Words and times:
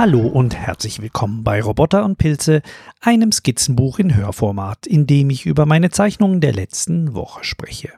Hallo 0.00 0.26
und 0.26 0.56
herzlich 0.56 1.02
willkommen 1.02 1.44
bei 1.44 1.60
Roboter 1.60 2.06
und 2.06 2.16
Pilze, 2.16 2.62
einem 3.02 3.32
Skizzenbuch 3.32 3.98
in 3.98 4.16
Hörformat, 4.16 4.86
in 4.86 5.06
dem 5.06 5.28
ich 5.28 5.44
über 5.44 5.66
meine 5.66 5.90
Zeichnungen 5.90 6.40
der 6.40 6.54
letzten 6.54 7.12
Woche 7.12 7.44
spreche. 7.44 7.90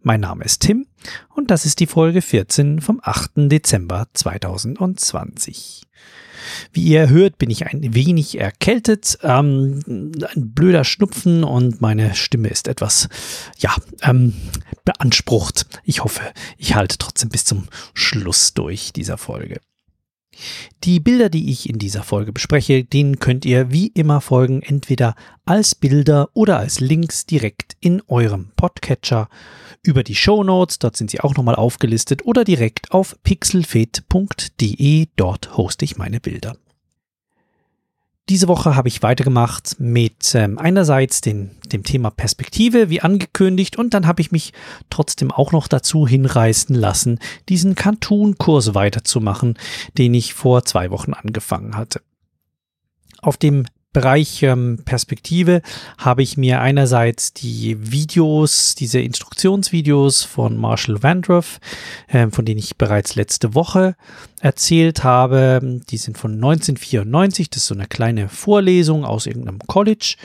Mein 0.00 0.20
Name 0.20 0.44
ist 0.44 0.60
Tim 0.60 0.86
und 1.34 1.50
das 1.50 1.66
ist 1.66 1.80
die 1.80 1.88
Folge 1.88 2.22
14 2.22 2.80
vom 2.80 3.00
8. 3.02 3.32
Dezember 3.50 4.06
2020. 4.14 5.82
Wie 6.72 6.84
ihr 6.84 7.08
hört, 7.08 7.36
bin 7.36 7.50
ich 7.50 7.66
ein 7.66 7.94
wenig 7.94 8.38
erkältet, 8.38 9.18
ähm, 9.24 9.80
ein 9.88 10.52
blöder 10.54 10.84
Schnupfen 10.84 11.42
und 11.42 11.80
meine 11.80 12.14
Stimme 12.14 12.46
ist 12.46 12.68
etwas, 12.68 13.08
ja, 13.58 13.74
ähm, 14.02 14.34
beansprucht. 14.84 15.66
Ich 15.82 16.04
hoffe, 16.04 16.22
ich 16.58 16.76
halte 16.76 16.96
trotzdem 16.96 17.28
bis 17.28 17.44
zum 17.44 17.66
Schluss 17.92 18.54
durch 18.54 18.92
dieser 18.92 19.18
Folge. 19.18 19.60
Die 20.84 21.00
Bilder, 21.00 21.28
die 21.28 21.50
ich 21.50 21.68
in 21.68 21.78
dieser 21.78 22.02
Folge 22.02 22.32
bespreche, 22.32 22.84
denen 22.84 23.18
könnt 23.18 23.44
ihr 23.44 23.70
wie 23.70 23.88
immer 23.88 24.20
folgen, 24.20 24.62
entweder 24.62 25.14
als 25.44 25.74
Bilder 25.74 26.30
oder 26.32 26.58
als 26.58 26.80
Links 26.80 27.26
direkt 27.26 27.76
in 27.80 28.00
eurem 28.08 28.50
Podcatcher 28.56 29.28
über 29.82 30.02
die 30.02 30.14
Show 30.14 30.42
Notes, 30.42 30.78
dort 30.78 30.96
sind 30.96 31.10
sie 31.10 31.20
auch 31.20 31.34
nochmal 31.34 31.56
aufgelistet, 31.56 32.24
oder 32.24 32.44
direkt 32.44 32.92
auf 32.92 33.16
pixelfed.de, 33.22 35.08
dort 35.16 35.56
hoste 35.56 35.84
ich 35.84 35.96
meine 35.96 36.20
Bilder. 36.20 36.56
Diese 38.30 38.46
Woche 38.46 38.76
habe 38.76 38.86
ich 38.86 39.02
weitergemacht 39.02 39.80
mit 39.80 40.36
ähm, 40.36 40.56
einerseits 40.56 41.20
den, 41.20 41.50
dem 41.72 41.82
Thema 41.82 42.10
Perspektive, 42.10 42.88
wie 42.88 43.00
angekündigt, 43.00 43.76
und 43.76 43.92
dann 43.92 44.06
habe 44.06 44.22
ich 44.22 44.30
mich 44.30 44.52
trotzdem 44.88 45.32
auch 45.32 45.50
noch 45.50 45.66
dazu 45.66 46.06
hinreißen 46.06 46.76
lassen, 46.76 47.18
diesen 47.48 47.74
Cartoon-Kurs 47.74 48.72
weiterzumachen, 48.76 49.58
den 49.98 50.14
ich 50.14 50.32
vor 50.32 50.64
zwei 50.64 50.92
Wochen 50.92 51.12
angefangen 51.12 51.76
hatte. 51.76 52.02
Auf 53.20 53.36
dem 53.36 53.66
Bereich 53.92 54.44
ähm, 54.44 54.82
Perspektive 54.84 55.60
habe 55.98 56.22
ich 56.22 56.36
mir 56.36 56.60
einerseits 56.60 57.32
die 57.32 57.90
Videos, 57.90 58.76
diese 58.76 59.00
Instruktionsvideos 59.00 60.22
von 60.22 60.56
Marshall 60.56 61.02
Vandroff, 61.02 61.58
äh, 62.06 62.28
von 62.28 62.44
denen 62.44 62.60
ich 62.60 62.76
bereits 62.76 63.16
letzte 63.16 63.56
Woche 63.56 63.96
erzählt 64.40 65.04
habe. 65.04 65.80
Die 65.90 65.96
sind 65.96 66.18
von 66.18 66.34
1994. 66.34 67.50
Das 67.50 67.62
ist 67.62 67.68
so 67.68 67.74
eine 67.74 67.86
kleine 67.86 68.28
Vorlesung 68.28 69.04
aus 69.04 69.26
irgendeinem 69.26 69.60
College. 69.60 70.16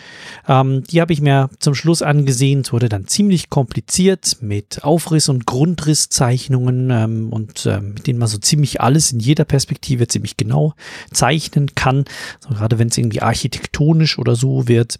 Ähm, 0.47 0.83
die 0.85 1.01
habe 1.01 1.13
ich 1.13 1.21
mir 1.21 1.49
zum 1.59 1.75
Schluss 1.75 2.01
angesehen. 2.01 2.61
Es 2.61 2.73
wurde 2.73 2.89
dann 2.89 3.07
ziemlich 3.07 3.49
kompliziert 3.49 4.37
mit 4.41 4.83
Aufriss- 4.83 5.29
und 5.29 5.45
Grundrisszeichnungen 5.45 6.89
ähm, 6.89 7.29
und 7.31 7.65
ähm, 7.65 7.93
mit 7.95 8.07
denen 8.07 8.19
man 8.19 8.27
so 8.27 8.37
ziemlich 8.37 8.81
alles 8.81 9.11
in 9.11 9.19
jeder 9.19 9.45
Perspektive 9.45 10.07
ziemlich 10.07 10.37
genau 10.37 10.73
zeichnen 11.11 11.75
kann. 11.75 12.05
So, 12.39 12.55
gerade 12.55 12.79
wenn 12.79 12.87
es 12.87 12.97
irgendwie 12.97 13.21
architektonisch 13.21 14.17
oder 14.17 14.35
so 14.35 14.67
wird. 14.67 14.99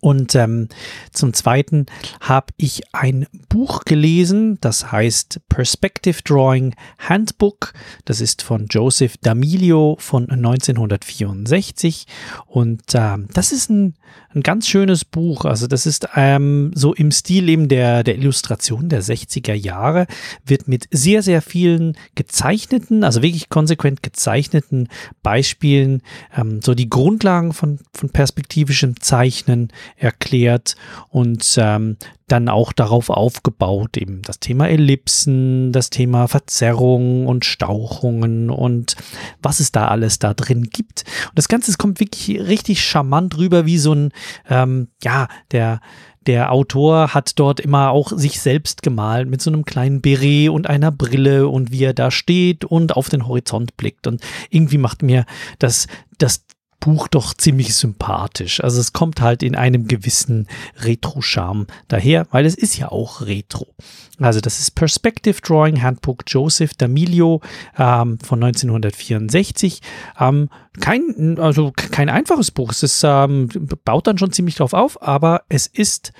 Und 0.00 0.34
ähm, 0.34 0.68
zum 1.12 1.34
Zweiten 1.34 1.86
habe 2.20 2.48
ich 2.56 2.82
ein 2.94 3.26
Buch 3.48 3.84
gelesen, 3.84 4.58
das 4.60 4.92
heißt 4.92 5.40
Perspective 5.48 6.22
Drawing 6.24 6.74
Handbook. 6.98 7.74
Das 8.04 8.20
ist 8.20 8.42
von 8.42 8.66
Joseph 8.70 9.16
D'Amelio 9.22 10.00
von 10.00 10.28
1964. 10.30 12.06
Und 12.46 12.82
ähm, 12.94 13.28
das 13.34 13.52
ist 13.52 13.68
ein, 13.70 13.94
ein 14.34 14.42
ganz 14.42 14.68
schönes 14.68 15.04
Buch. 15.04 15.44
Also 15.44 15.66
das 15.66 15.84
ist 15.84 16.08
ähm, 16.16 16.72
so 16.74 16.94
im 16.94 17.10
Stil 17.10 17.48
eben 17.48 17.68
der, 17.68 18.04
der 18.04 18.16
Illustration 18.16 18.88
der 18.88 19.02
60er 19.02 19.54
Jahre, 19.54 20.06
wird 20.46 20.66
mit 20.66 20.86
sehr, 20.90 21.22
sehr 21.22 21.42
vielen 21.42 21.96
gezeichneten, 22.14 23.04
also 23.04 23.22
wirklich 23.22 23.50
konsequent 23.50 24.02
gezeichneten 24.02 24.88
Beispielen 25.22 26.02
ähm, 26.36 26.62
so 26.62 26.74
die 26.74 26.88
Grundlagen 26.88 27.52
von, 27.52 27.80
von 27.92 28.10
perspektivischem 28.10 29.00
Zeichnen 29.00 29.72
erklärt 29.96 30.76
und 31.08 31.56
ähm, 31.58 31.96
dann 32.26 32.48
auch 32.48 32.72
darauf 32.72 33.10
aufgebaut, 33.10 33.96
eben 33.96 34.22
das 34.22 34.40
Thema 34.40 34.68
Ellipsen, 34.68 35.72
das 35.72 35.90
Thema 35.90 36.26
Verzerrung 36.26 37.26
und 37.26 37.44
Stauchungen 37.44 38.50
und 38.50 38.96
was 39.42 39.60
es 39.60 39.72
da 39.72 39.88
alles 39.88 40.18
da 40.18 40.32
drin 40.32 40.70
gibt. 40.70 41.04
Und 41.28 41.38
das 41.38 41.48
Ganze 41.48 41.76
kommt 41.76 42.00
wirklich 42.00 42.40
richtig 42.40 42.82
charmant 42.82 43.36
rüber, 43.36 43.66
wie 43.66 43.78
so 43.78 43.94
ein, 43.94 44.10
ähm, 44.48 44.88
ja, 45.02 45.28
der, 45.50 45.80
der 46.26 46.52
Autor 46.52 47.12
hat 47.12 47.38
dort 47.38 47.60
immer 47.60 47.90
auch 47.90 48.12
sich 48.12 48.40
selbst 48.40 48.82
gemalt 48.82 49.28
mit 49.28 49.42
so 49.42 49.50
einem 49.50 49.66
kleinen 49.66 50.00
Beret 50.00 50.48
und 50.48 50.66
einer 50.66 50.90
Brille 50.90 51.48
und 51.48 51.70
wie 51.70 51.84
er 51.84 51.94
da 51.94 52.10
steht 52.10 52.64
und 52.64 52.96
auf 52.96 53.10
den 53.10 53.28
Horizont 53.28 53.76
blickt. 53.76 54.06
Und 54.06 54.22
irgendwie 54.48 54.78
macht 54.78 55.02
mir 55.02 55.26
das, 55.58 55.86
das 56.16 56.44
Buch 56.84 57.08
doch 57.08 57.32
ziemlich 57.32 57.74
sympathisch. 57.74 58.62
Also 58.62 58.78
es 58.78 58.92
kommt 58.92 59.22
halt 59.22 59.42
in 59.42 59.56
einem 59.56 59.88
gewissen 59.88 60.46
Retro-Charme 60.80 61.66
daher, 61.88 62.26
weil 62.30 62.44
es 62.44 62.54
ist 62.54 62.76
ja 62.76 62.92
auch 62.92 63.22
Retro. 63.22 63.74
Also 64.18 64.42
das 64.42 64.58
ist 64.58 64.72
Perspective 64.72 65.40
Drawing 65.40 65.82
Handbook 65.82 66.24
Joseph 66.26 66.72
D'Amelio 66.72 67.40
ähm, 67.78 68.18
von 68.18 68.44
1964. 68.44 69.80
Ähm, 70.20 70.50
kein, 70.78 71.38
also 71.38 71.72
kein 71.74 72.10
einfaches 72.10 72.50
Buch. 72.50 72.70
Es 72.70 72.82
ist, 72.82 73.02
ähm, 73.02 73.48
baut 73.86 74.06
dann 74.06 74.18
schon 74.18 74.32
ziemlich 74.32 74.56
drauf 74.56 74.74
auf, 74.74 75.00
aber 75.02 75.44
es 75.48 75.66
ist 75.66 76.12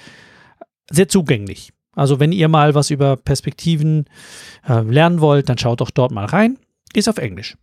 sehr 0.90 1.08
zugänglich. 1.08 1.74
Also 1.92 2.20
wenn 2.20 2.32
ihr 2.32 2.48
mal 2.48 2.74
was 2.74 2.88
über 2.88 3.18
Perspektiven 3.18 4.06
äh, 4.66 4.80
lernen 4.80 5.20
wollt, 5.20 5.50
dann 5.50 5.58
schaut 5.58 5.82
doch 5.82 5.90
dort 5.90 6.10
mal 6.10 6.24
rein. 6.24 6.56
Ist 6.94 7.10
auf 7.10 7.18
Englisch. 7.18 7.58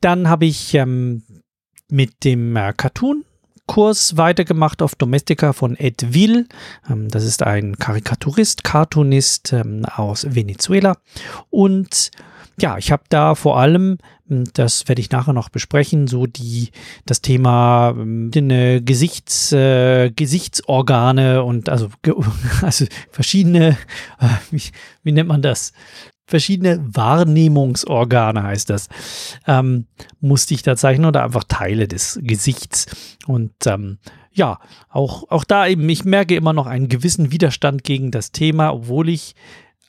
Dann 0.00 0.28
habe 0.28 0.46
ich 0.46 0.74
ähm, 0.74 1.22
mit 1.88 2.24
dem 2.24 2.56
äh, 2.56 2.72
Cartoon 2.76 3.24
Kurs 3.70 4.16
weitergemacht 4.16 4.82
auf 4.82 4.96
Domestika 4.96 5.52
von 5.52 5.76
Ed 5.76 6.12
Will. 6.12 6.48
Ähm, 6.90 7.08
das 7.08 7.24
ist 7.24 7.44
ein 7.44 7.76
Karikaturist, 7.76 8.64
Cartoonist 8.64 9.52
ähm, 9.52 9.84
aus 9.84 10.26
Venezuela. 10.34 10.96
Und 11.50 12.10
ja, 12.58 12.78
ich 12.78 12.90
habe 12.90 13.04
da 13.10 13.36
vor 13.36 13.60
allem, 13.60 13.98
hm, 14.26 14.44
das 14.54 14.88
werde 14.88 15.00
ich 15.00 15.10
nachher 15.10 15.34
noch 15.34 15.50
besprechen, 15.50 16.08
so 16.08 16.26
die 16.26 16.70
das 17.06 17.22
Thema 17.22 17.94
äh, 17.96 18.80
Gesichts, 18.80 19.52
äh, 19.52 20.10
Gesichtsorgane 20.10 21.44
und 21.44 21.68
also, 21.68 21.90
also 22.62 22.86
verschiedene, 23.12 23.78
äh, 24.18 24.26
wie, 24.50 24.62
wie 25.04 25.12
nennt 25.12 25.28
man 25.28 25.42
das? 25.42 25.72
Verschiedene 26.30 26.80
Wahrnehmungsorgane, 26.82 28.42
heißt 28.42 28.70
das, 28.70 28.88
ähm, 29.46 29.86
musste 30.20 30.54
ich 30.54 30.62
da 30.62 30.76
zeichnen 30.76 31.06
oder 31.06 31.24
einfach 31.24 31.44
Teile 31.44 31.88
des 31.88 32.18
Gesichts. 32.22 32.86
Und 33.26 33.52
ähm, 33.66 33.98
ja, 34.32 34.58
auch, 34.88 35.28
auch 35.30 35.44
da 35.44 35.66
eben, 35.66 35.88
ich 35.88 36.04
merke 36.04 36.36
immer 36.36 36.52
noch 36.52 36.66
einen 36.66 36.88
gewissen 36.88 37.32
Widerstand 37.32 37.84
gegen 37.84 38.10
das 38.10 38.32
Thema, 38.32 38.72
obwohl 38.72 39.08
ich 39.08 39.34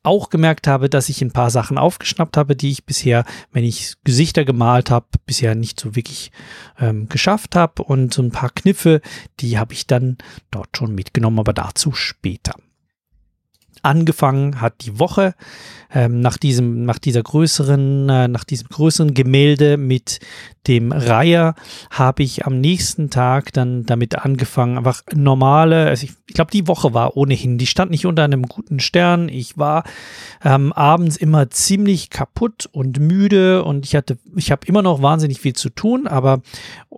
auch 0.04 0.32
gemerkt 0.32 0.68
habe, 0.68 0.90
dass 0.90 1.10
ich 1.10 1.22
ein 1.22 1.32
paar 1.32 1.52
Sachen 1.52 1.78
aufgeschnappt 1.78 2.36
habe, 2.36 2.56
die 2.56 2.72
ich 2.72 2.86
bisher, 2.86 3.24
wenn 3.52 3.64
ich 3.64 3.94
Gesichter 4.04 4.46
gemalt 4.46 4.90
habe, 4.90 5.06
bisher 5.28 5.54
nicht 5.54 5.80
so 5.80 5.96
wirklich 5.96 6.32
ähm, 6.80 7.08
geschafft 7.08 7.56
habe. 7.56 7.84
Und 7.84 8.14
so 8.14 8.24
ein 8.24 8.32
paar 8.32 8.50
Kniffe, 8.50 9.02
die 9.40 9.60
habe 9.60 9.74
ich 9.74 9.86
dann 9.86 10.18
dort 10.50 10.76
schon 10.76 10.96
mitgenommen, 10.96 11.40
aber 11.40 11.54
dazu 11.54 11.92
später. 11.92 12.56
Angefangen 13.82 14.62
hat 14.62 14.86
die 14.86 15.00
Woche 15.00 15.36
ähm, 15.94 16.22
nach 16.22 16.38
diesem, 16.38 16.86
nach 16.86 17.00
dieser 17.00 17.24
größeren, 17.24 18.10
äh, 18.10 18.28
nach 18.28 18.44
diesem 18.44 18.68
größeren 18.70 19.14
Gemälde 19.14 19.78
mit 19.78 20.20
dem 20.68 20.92
Reiher 20.92 21.56
habe 21.90 22.24
ich 22.24 22.46
am 22.46 22.62
nächsten 22.62 23.10
Tag 23.10 23.52
dann 23.54 23.86
damit 23.86 24.20
angefangen, 24.20 24.78
einfach 24.78 25.02
normale, 25.14 25.88
also 25.88 26.06
ich, 26.06 26.14
ich 26.28 26.36
glaube, 26.36 26.52
die 26.52 26.68
Woche 26.68 26.94
war 26.94 27.18
ohnehin, 27.18 27.58
die 27.58 27.66
stand 27.66 27.92
nicht 27.92 28.06
unter 28.06 28.24
einem 28.24 28.44
guten 28.44 28.80
Stern. 28.80 29.28
Ich 29.28 29.58
war 29.58 29.84
ähm, 30.44 30.72
abends 30.74 31.18
immer 31.18 31.50
ziemlich 31.50 32.10
kaputt 32.10 32.70
und 32.72 33.00
müde 33.00 33.64
und 33.64 33.86
ich 33.86 33.96
hatte, 33.96 34.18
ich 34.36 34.52
habe 34.52 34.68
immer 34.68 34.84
noch 34.84 35.02
wahnsinnig 35.02 35.42
viel 35.42 35.54
zu 35.54 35.70
tun, 35.70 36.08
aber 36.08 36.42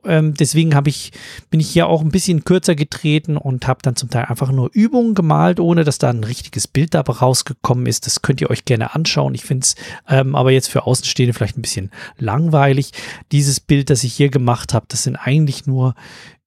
ähm, 0.06 0.34
deswegen 0.34 0.76
habe 0.76 0.90
ich, 0.90 1.12
bin 1.50 1.60
ich 1.60 1.70
hier 1.70 1.88
auch 1.88 2.02
ein 2.02 2.12
bisschen 2.12 2.44
kürzer 2.44 2.76
getreten 2.76 3.38
und 3.38 3.68
habe 3.68 3.80
dann 3.82 3.96
zum 3.96 4.10
Teil 4.10 4.26
einfach 4.26 4.52
nur 4.52 4.70
Übungen 4.74 5.14
gemalt, 5.14 5.62
ohne 5.62 5.86
dass 5.86 5.98
da 5.98 6.10
ein 6.10 6.24
richtiges 6.24 6.68
Bild 6.74 6.94
dabei 6.94 7.14
rausgekommen 7.14 7.86
ist. 7.86 8.06
Das 8.06 8.22
könnt 8.22 8.42
ihr 8.42 8.50
euch 8.50 8.66
gerne 8.66 8.96
anschauen. 8.96 9.36
Ich 9.36 9.44
finde 9.44 9.64
es 9.64 9.76
ähm, 10.10 10.36
aber 10.36 10.52
jetzt 10.52 10.70
für 10.70 10.86
Außenstehende 10.86 11.34
vielleicht 11.34 11.58
ein 11.58 11.62
bisschen 11.62 11.92
langweilig. 12.18 12.92
Dieses 13.32 13.60
Bild, 13.60 13.90
das 13.90 14.04
ich 14.04 14.14
hier 14.14 14.30
gemacht 14.30 14.74
habe, 14.74 14.86
das 14.90 15.04
sind 15.04 15.16
eigentlich 15.16 15.66
nur 15.68 15.96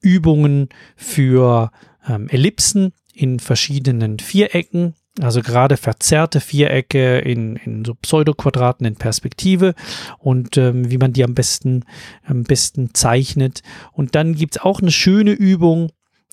Übungen 0.01 0.69
für 0.97 1.71
ähm, 2.07 2.29
Ellipsen 2.29 2.93
in 3.15 3.41
verschiedenen 3.41 4.19
Vierecken. 4.19 4.95
Also 5.21 5.41
gerade 5.41 5.79
verzerrte 5.79 6.41
Vierecke 6.41 7.19
in, 7.21 7.57
in 7.57 7.87
so 7.87 7.95
Pseudoquadraten 7.95 8.87
in 8.87 8.97
Perspektive 8.97 9.75
und 10.19 10.59
ähm, 10.59 10.91
wie 10.91 10.99
man 10.99 11.15
die 11.15 11.25
am 11.25 11.33
besten, 11.33 11.85
am 12.23 12.45
besten 12.45 12.93
zeichnet. 12.93 13.63
Und 13.93 14.15
dann 14.15 14.35
gibt 14.35 14.57
es 14.57 14.63
auch 14.63 14.81
eine 14.81 14.91
schöne 14.91 15.31
Übung, 15.31 15.91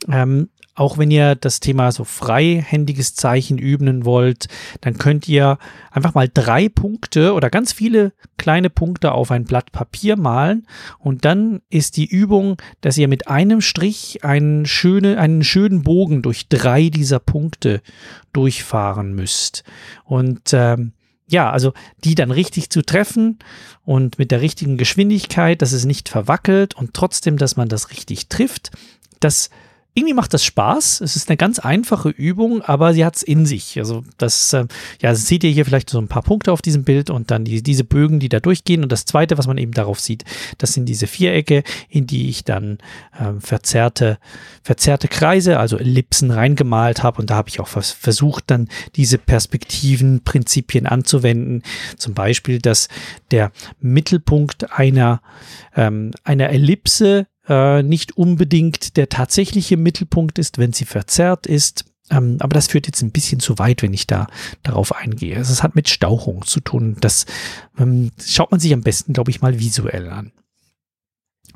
ähm, 0.09 0.49
auch 0.75 0.97
wenn 0.97 1.11
ihr 1.11 1.35
das 1.35 1.59
Thema 1.59 1.91
so 1.91 2.03
freihändiges 2.03 3.13
Zeichen 3.13 3.57
üben 3.57 4.05
wollt, 4.05 4.47
dann 4.81 4.97
könnt 4.97 5.27
ihr 5.27 5.57
einfach 5.91 6.13
mal 6.15 6.29
drei 6.33 6.67
Punkte 6.69 7.33
oder 7.33 7.49
ganz 7.49 7.73
viele 7.73 8.13
kleine 8.37 8.69
Punkte 8.69 9.11
auf 9.11 9.29
ein 9.31 9.45
Blatt 9.45 9.71
Papier 9.71 10.15
malen 10.15 10.65
und 10.97 11.25
dann 11.25 11.61
ist 11.69 11.97
die 11.97 12.07
Übung, 12.07 12.57
dass 12.81 12.97
ihr 12.97 13.07
mit 13.07 13.27
einem 13.27 13.61
Strich 13.61 14.23
einen, 14.23 14.65
schöne, 14.65 15.19
einen 15.19 15.43
schönen 15.43 15.83
Bogen 15.83 16.21
durch 16.21 16.49
drei 16.49 16.89
dieser 16.89 17.19
Punkte 17.19 17.81
durchfahren 18.33 19.13
müsst. 19.13 19.63
Und 20.05 20.53
ähm, 20.53 20.93
ja, 21.27 21.51
also 21.51 21.73
die 22.03 22.15
dann 22.15 22.31
richtig 22.31 22.69
zu 22.69 22.81
treffen 22.81 23.39
und 23.85 24.19
mit 24.19 24.31
der 24.31 24.41
richtigen 24.41 24.77
Geschwindigkeit, 24.77 25.61
dass 25.61 25.71
es 25.71 25.85
nicht 25.85 26.09
verwackelt 26.09 26.73
und 26.73 26.93
trotzdem, 26.93 27.37
dass 27.37 27.55
man 27.55 27.69
das 27.69 27.91
richtig 27.91 28.27
trifft, 28.27 28.71
das 29.19 29.49
irgendwie 29.95 30.13
macht 30.15 30.33
das 30.33 30.43
Spaß. 30.43 31.01
Es 31.01 31.15
ist 31.15 31.29
eine 31.29 31.37
ganz 31.37 31.59
einfache 31.59 32.09
Übung, 32.09 32.63
aber 32.63 32.93
sie 32.93 33.05
hat 33.05 33.15
es 33.15 33.23
in 33.23 33.45
sich. 33.45 33.77
Also 33.77 34.03
das, 34.17 34.51
äh, 34.53 34.65
ja, 35.01 35.13
seht 35.13 35.43
ihr 35.43 35.51
hier 35.51 35.65
vielleicht 35.65 35.89
so 35.89 35.99
ein 35.99 36.07
paar 36.07 36.23
Punkte 36.23 36.51
auf 36.51 36.63
diesem 36.63 36.83
Bild 36.83 37.11
und 37.11 37.29
dann 37.29 37.45
die, 37.45 37.61
diese 37.61 37.83
Bögen, 37.83 38.19
die 38.19 38.29
da 38.29 38.39
durchgehen. 38.39 38.81
Und 38.81 38.91
das 38.91 39.05
Zweite, 39.05 39.37
was 39.37 39.45
man 39.45 39.59
eben 39.59 39.71
darauf 39.71 39.99
sieht, 39.99 40.23
das 40.57 40.73
sind 40.73 40.85
diese 40.85 41.05
Vierecke, 41.05 41.63
in 41.89 42.07
die 42.07 42.29
ich 42.29 42.43
dann 42.43 42.79
äh, 43.19 43.39
verzerrte, 43.39 44.17
verzerrte 44.63 45.07
Kreise, 45.07 45.59
also 45.59 45.77
Ellipsen 45.77 46.31
reingemalt 46.31 47.03
habe. 47.03 47.21
Und 47.21 47.29
da 47.29 47.35
habe 47.35 47.49
ich 47.49 47.59
auch 47.59 47.67
versucht, 47.67 48.45
dann 48.47 48.69
diese 48.95 49.19
Perspektivenprinzipien 49.19 50.87
anzuwenden. 50.87 51.61
Zum 51.97 52.15
Beispiel, 52.15 52.57
dass 52.57 52.87
der 53.29 53.51
Mittelpunkt 53.79 54.71
einer, 54.71 55.21
ähm, 55.75 56.11
einer 56.23 56.49
Ellipse 56.49 57.27
äh, 57.47 57.83
nicht 57.83 58.17
unbedingt 58.17 58.97
der 58.97 59.09
tatsächliche 59.09 59.77
Mittelpunkt 59.77 60.39
ist, 60.39 60.57
wenn 60.57 60.73
sie 60.73 60.85
verzerrt 60.85 61.45
ist. 61.45 61.85
Ähm, 62.09 62.37
aber 62.39 62.53
das 62.53 62.67
führt 62.67 62.87
jetzt 62.87 63.01
ein 63.01 63.11
bisschen 63.11 63.39
zu 63.39 63.57
weit, 63.59 63.81
wenn 63.81 63.93
ich 63.93 64.07
da 64.07 64.27
darauf 64.61 64.95
eingehe. 64.95 65.37
Also 65.37 65.53
es 65.53 65.63
hat 65.63 65.75
mit 65.75 65.89
Stauchung 65.89 66.45
zu 66.45 66.59
tun. 66.59 66.97
Das 66.99 67.25
ähm, 67.77 68.11
schaut 68.23 68.51
man 68.51 68.59
sich 68.59 68.73
am 68.73 68.81
besten, 68.81 69.13
glaube 69.13 69.31
ich, 69.31 69.41
mal 69.41 69.59
visuell 69.59 70.09
an. 70.09 70.31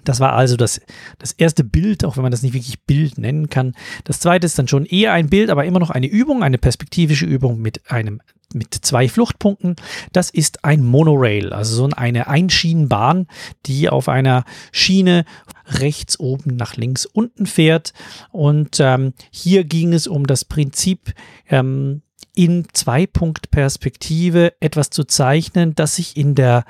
Das 0.04 0.22
war 0.22 0.34
also 0.34 0.56
das, 0.56 0.80
das 1.20 1.34
erste 1.34 1.66
Bild, 1.66 2.06
auch 2.06 2.16
wenn 2.16 2.24
man 2.24 2.32
das 2.32 2.42
nicht 2.42 2.54
wirklich 2.54 2.82
Bild 2.84 3.18
nennen 3.18 3.50
kann. 3.50 3.74
Das 4.06 4.22
zweite 4.22 4.46
ist 4.46 4.58
dann 4.58 4.70
schon 4.70 4.86
eher 4.86 5.12
ein 5.12 5.30
Bild, 5.30 5.50
aber 5.50 5.66
immer 5.66 5.80
noch 5.80 5.90
eine 5.90 6.08
Übung, 6.08 6.44
eine 6.44 6.58
perspektivische 6.58 7.26
Übung 7.26 7.60
mit 7.60 7.92
einem 7.92 8.22
mit 8.54 8.74
zwei 8.74 9.10
Fluchtpunkten. 9.10 9.76
Das 10.14 10.30
ist 10.30 10.64
ein 10.64 10.86
Monorail, 10.86 11.52
also 11.52 11.76
so 11.76 11.90
eine 11.96 12.28
Einschienenbahn, 12.28 13.28
die 13.66 13.90
auf 13.90 14.08
einer 14.08 14.46
Schiene 14.72 15.26
rechts 15.68 16.20
oben 16.20 16.56
nach 16.56 16.76
links 16.76 17.06
unten 17.06 17.46
fährt. 17.46 17.94
Und 18.32 18.80
ähm, 18.80 19.14
hier 19.32 19.64
ging 19.64 19.94
es 19.94 20.08
um 20.08 20.28
das 20.28 20.46
Prinzip, 20.46 21.14
ähm, 21.50 22.02
in 22.36 22.68
Zwei-Punkt-Perspektive 22.72 24.54
etwas 24.60 24.92
zu 24.92 25.06
zeichnen, 25.06 25.74
das 25.74 25.96
sich 25.96 26.16
in 26.16 26.36
der 26.36 26.66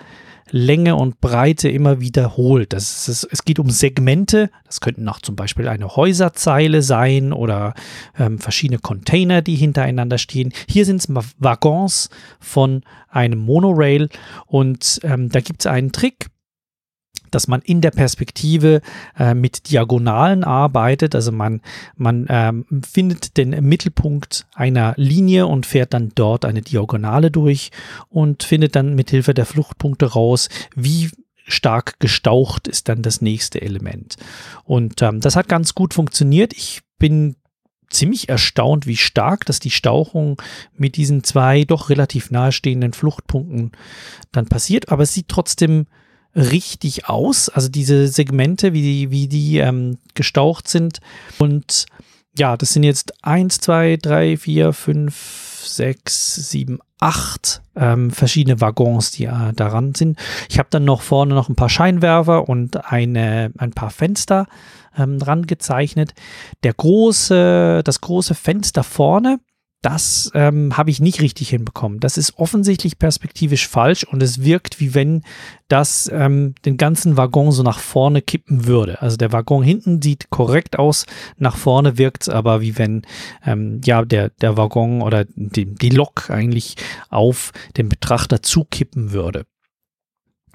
Länge 0.49 0.95
und 0.95 1.19
Breite 1.19 1.69
immer 1.69 1.99
wiederholt. 1.99 2.71
Das 2.71 3.09
ist, 3.09 3.27
es 3.29 3.43
geht 3.43 3.59
um 3.59 3.69
Segmente. 3.69 4.49
Das 4.65 4.79
könnten 4.79 5.07
auch 5.09 5.19
zum 5.19 5.35
Beispiel 5.35 5.67
eine 5.67 5.95
Häuserzeile 5.97 6.81
sein 6.81 7.33
oder 7.33 7.73
ähm, 8.17 8.39
verschiedene 8.39 8.79
Container, 8.79 9.41
die 9.41 9.55
hintereinander 9.55 10.17
stehen. 10.17 10.53
Hier 10.69 10.85
sind 10.85 11.01
es 11.01 11.09
Waggons 11.37 12.09
von 12.39 12.83
einem 13.09 13.39
Monorail 13.39 14.07
und 14.45 15.01
ähm, 15.03 15.27
da 15.29 15.41
gibt 15.41 15.61
es 15.61 15.67
einen 15.67 15.91
Trick 15.91 16.27
dass 17.31 17.47
man 17.47 17.61
in 17.61 17.81
der 17.81 17.91
Perspektive 17.91 18.81
äh, 19.17 19.33
mit 19.33 19.69
Diagonalen 19.69 20.43
arbeitet. 20.43 21.15
Also 21.15 21.31
man, 21.31 21.61
man 21.95 22.25
ähm, 22.29 22.65
findet 22.87 23.37
den 23.37 23.49
Mittelpunkt 23.67 24.47
einer 24.53 24.93
Linie 24.97 25.47
und 25.47 25.65
fährt 25.65 25.93
dann 25.93 26.11
dort 26.15 26.45
eine 26.45 26.61
Diagonale 26.61 27.31
durch 27.31 27.71
und 28.09 28.43
findet 28.43 28.75
dann 28.75 28.95
mit 28.95 29.09
Hilfe 29.09 29.33
der 29.33 29.45
Fluchtpunkte 29.45 30.13
raus, 30.13 30.49
wie 30.75 31.09
stark 31.47 31.99
gestaucht 31.99 32.67
ist 32.67 32.89
dann 32.89 33.01
das 33.01 33.21
nächste 33.21 33.61
Element. 33.61 34.17
Und 34.65 35.01
ähm, 35.01 35.21
das 35.21 35.35
hat 35.35 35.47
ganz 35.47 35.75
gut 35.75 35.93
funktioniert. 35.93 36.53
Ich 36.53 36.81
bin 36.99 37.35
ziemlich 37.89 38.29
erstaunt, 38.29 38.85
wie 38.85 38.97
stark 38.97 39.45
dass 39.45 39.59
die 39.59 39.71
Stauchung 39.71 40.41
mit 40.75 40.97
diesen 40.97 41.23
zwei 41.23 41.63
doch 41.63 41.89
relativ 41.89 42.31
nahestehenden 42.31 42.93
Fluchtpunkten 42.93 43.71
dann 44.31 44.47
passiert. 44.47 44.89
Aber 44.91 45.03
es 45.03 45.13
sieht 45.13 45.29
trotzdem 45.29 45.87
richtig 46.37 47.09
aus. 47.09 47.49
Also 47.49 47.67
diese 47.67 48.07
Segmente, 48.07 48.71
wie 48.73 48.81
die, 48.81 49.11
wie 49.11 49.27
die 49.27 49.57
ähm, 49.57 49.97
gestaucht 50.13 50.67
sind. 50.67 50.99
Und 51.39 51.87
ja, 52.37 52.55
das 52.55 52.73
sind 52.73 52.83
jetzt 52.83 53.13
1, 53.25 53.59
2, 53.59 53.97
3, 53.97 54.37
4, 54.37 54.73
5, 54.73 55.63
6, 55.65 56.35
7, 56.49 56.79
8 56.99 57.61
ähm, 57.75 58.11
verschiedene 58.11 58.61
Waggons, 58.61 59.11
die 59.11 59.25
äh, 59.25 59.53
daran 59.55 59.95
sind. 59.95 60.17
Ich 60.49 60.59
habe 60.59 60.69
dann 60.71 60.85
noch 60.85 61.01
vorne 61.01 61.33
noch 61.33 61.49
ein 61.49 61.55
paar 61.55 61.69
Scheinwerfer 61.69 62.47
und 62.47 62.91
eine, 62.91 63.51
ein 63.57 63.71
paar 63.71 63.89
Fenster 63.89 64.47
ähm, 64.97 65.19
dran 65.19 65.47
gezeichnet. 65.47 66.13
Der 66.63 66.73
große, 66.73 67.81
das 67.83 68.01
große 68.01 68.35
Fenster 68.35 68.83
vorne, 68.83 69.39
das 69.81 70.31
ähm, 70.33 70.75
habe 70.75 70.89
ich 70.89 70.99
nicht 70.99 71.21
richtig 71.21 71.49
hinbekommen. 71.49 71.99
Das 71.99 72.17
ist 72.17 72.37
offensichtlich 72.37 72.97
perspektivisch 72.97 73.67
falsch 73.67 74.03
und 74.03 74.23
es 74.23 74.43
wirkt, 74.43 74.79
wie 74.79 74.95
wenn 74.95 75.21
das 75.67 76.09
ähm, 76.11 76.55
den 76.65 76.77
ganzen 76.77 77.15
Waggon 77.15 77.51
so 77.51 77.61
nach 77.61 77.79
vorne 77.79 78.21
kippen 78.21 78.65
würde. 78.65 79.01
Also 79.01 79.17
der 79.17 79.31
Waggon 79.31 79.63
hinten 79.63 80.01
sieht 80.01 80.29
korrekt 80.29 80.79
aus, 80.79 81.05
nach 81.37 81.57
vorne 81.57 81.97
wirkt 81.97 82.23
es 82.23 82.29
aber 82.29 82.61
wie 82.61 82.77
wenn 82.77 83.03
ähm, 83.45 83.81
ja 83.85 84.03
der, 84.03 84.29
der 84.29 84.57
Waggon 84.57 85.01
oder 85.01 85.25
die, 85.35 85.65
die 85.65 85.89
Lok 85.89 86.29
eigentlich 86.29 86.75
auf 87.09 87.51
den 87.77 87.87
Betrachter 87.87 88.41
zukippen 88.41 89.11
würde. 89.11 89.45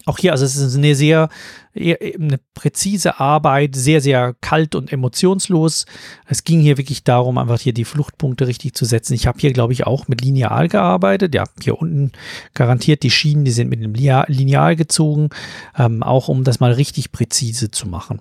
Auch 0.05 0.19
hier, 0.19 0.33
also 0.33 0.45
es 0.45 0.57
ist 0.57 0.77
eine 0.77 0.95
sehr 0.95 1.29
eine 1.75 2.39
präzise 2.55 3.19
Arbeit, 3.19 3.75
sehr, 3.75 4.01
sehr 4.01 4.35
kalt 4.41 4.75
und 4.75 4.93
emotionslos. 4.93 5.87
Es 6.27 6.45
ging 6.45 6.61
hier 6.61 6.77
wirklich 6.77 7.03
darum, 7.03 7.39
einfach 7.39 7.61
hier 7.61 7.73
die 7.73 7.87
Fluchtpunkte 7.87 8.47
richtig 8.47 8.75
zu 8.75 8.85
setzen. 8.85 9.15
Ich 9.15 9.27
habe 9.27 9.39
hier, 9.39 9.53
glaube 9.53 9.73
ich, 9.73 9.87
auch 9.87 10.07
mit 10.07 10.21
Lineal 10.21 10.69
gearbeitet. 10.69 11.35
Ja, 11.35 11.45
hier 11.63 11.81
unten 11.81 12.13
garantiert 12.53 13.03
die 13.03 13.11
Schienen, 13.11 13.45
die 13.45 13.53
sind 13.53 13.71
mit 13.71 13.79
einem 13.79 13.95
Lineal 13.95 14.77
gezogen, 14.77 15.31
ähm, 15.79 16.03
auch 16.03 16.29
um 16.29 16.45
das 16.45 16.61
mal 16.61 16.73
richtig 16.73 17.11
präzise 17.11 17.71
zu 17.71 17.89
machen. 17.89 18.21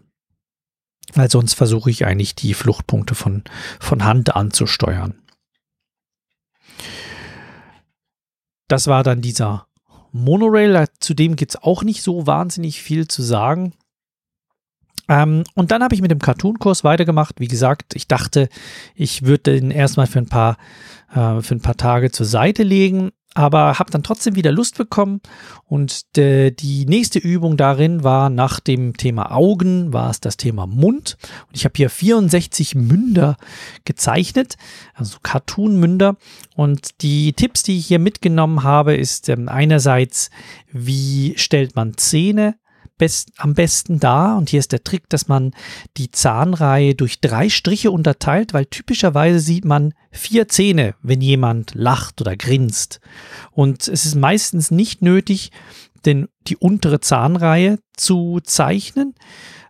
Weil 1.14 1.30
sonst 1.30 1.56
versuche 1.56 1.90
ich 1.90 2.06
eigentlich 2.06 2.36
die 2.36 2.54
Fluchtpunkte 2.54 3.16
von, 3.16 3.44
von 3.80 4.06
Hand 4.06 4.34
anzusteuern. 4.34 5.16
Das 8.70 8.88
war 8.88 9.04
dann 9.04 9.22
dieser 9.22 9.68
Monorail, 10.12 10.88
zudem 11.00 11.36
gibt 11.36 11.54
es 11.54 11.62
auch 11.62 11.84
nicht 11.84 12.02
so 12.04 12.28
wahnsinnig 12.28 12.82
viel 12.82 13.08
zu 13.08 13.22
sagen. 13.22 13.74
Ähm, 15.08 15.44
und 15.56 15.72
dann 15.72 15.84
habe 15.84 15.96
ich 15.96 16.02
mit 16.02 16.12
dem 16.12 16.20
Cartoon-Kurs 16.20 16.84
weitergemacht. 16.84 17.40
Wie 17.40 17.48
gesagt, 17.48 17.96
ich 17.96 18.08
dachte, 18.08 18.50
ich 18.96 19.24
würde 19.24 19.60
den 19.60 19.72
erstmal 19.72 20.08
für 20.08 20.20
ein 20.20 20.30
paar, 20.30 20.58
äh, 21.14 21.42
für 21.42 21.56
ein 21.56 21.62
paar 21.62 21.78
Tage 21.78 22.12
zur 22.12 22.26
Seite 22.26 22.64
legen 22.64 23.12
aber 23.34 23.80
habe 23.80 23.92
dann 23.92 24.04
trotzdem 24.04 24.36
wieder 24.36 24.52
Lust 24.52 24.78
bekommen. 24.78 25.22
Und 25.66 26.18
de, 26.18 26.52
die 26.52 26.86
nächste 26.86 27.20
Übung 27.20 27.56
darin 27.56 28.04
war 28.04 28.30
nach 28.30 28.60
dem 28.60 28.98
Thema 28.98 29.32
Augen, 29.32 29.94
war 29.94 30.10
es 30.10 30.20
das 30.20 30.38
Thema 30.38 30.68
Mund. 30.68 31.18
Und 31.48 31.56
ich 31.56 31.64
habe 31.64 31.74
hier 31.76 31.90
64 31.90 32.76
Münder 32.76 33.38
gezeichnet, 33.86 34.58
also 34.94 35.18
Cartoon-Münder. 35.24 36.18
Und 36.56 37.02
die 37.02 37.34
Tipps, 37.34 37.64
die 37.64 37.78
ich 37.78 37.88
hier 37.88 38.00
mitgenommen 38.00 38.64
habe, 38.64 38.96
ist 38.96 39.30
ähm, 39.30 39.48
einerseits, 39.48 40.30
wie 40.72 41.34
stellt 41.38 41.76
man 41.76 41.98
Zähne 41.98 42.56
best, 43.02 43.32
am 43.38 43.56
besten 43.56 44.00
da. 44.00 44.38
Und 44.38 44.50
hier 44.52 44.60
ist 44.60 44.72
der 44.72 44.84
Trick, 44.84 45.10
dass 45.10 45.28
man 45.28 45.56
die 45.98 46.12
Zahnreihe 46.12 46.94
durch 46.94 47.20
drei 47.20 47.50
Striche 47.50 47.90
unterteilt, 47.90 48.54
weil 48.54 48.68
typischerweise 48.68 49.40
sieht 49.40 49.66
man 49.66 49.96
vier 50.12 50.48
Zähne, 50.48 50.94
wenn 51.02 51.20
jemand 51.20 51.74
lacht 51.74 52.22
oder 52.22 52.38
grinst. 52.38 53.02
Und 53.50 53.88
es 53.88 54.06
ist 54.06 54.14
meistens 54.14 54.70
nicht 54.70 55.02
nötig, 55.02 55.50
denn 56.06 56.28
die 56.46 56.58
untere 56.58 57.00
Zahnreihe 57.00 57.80
zu 57.98 58.40
zeichnen. 58.44 59.16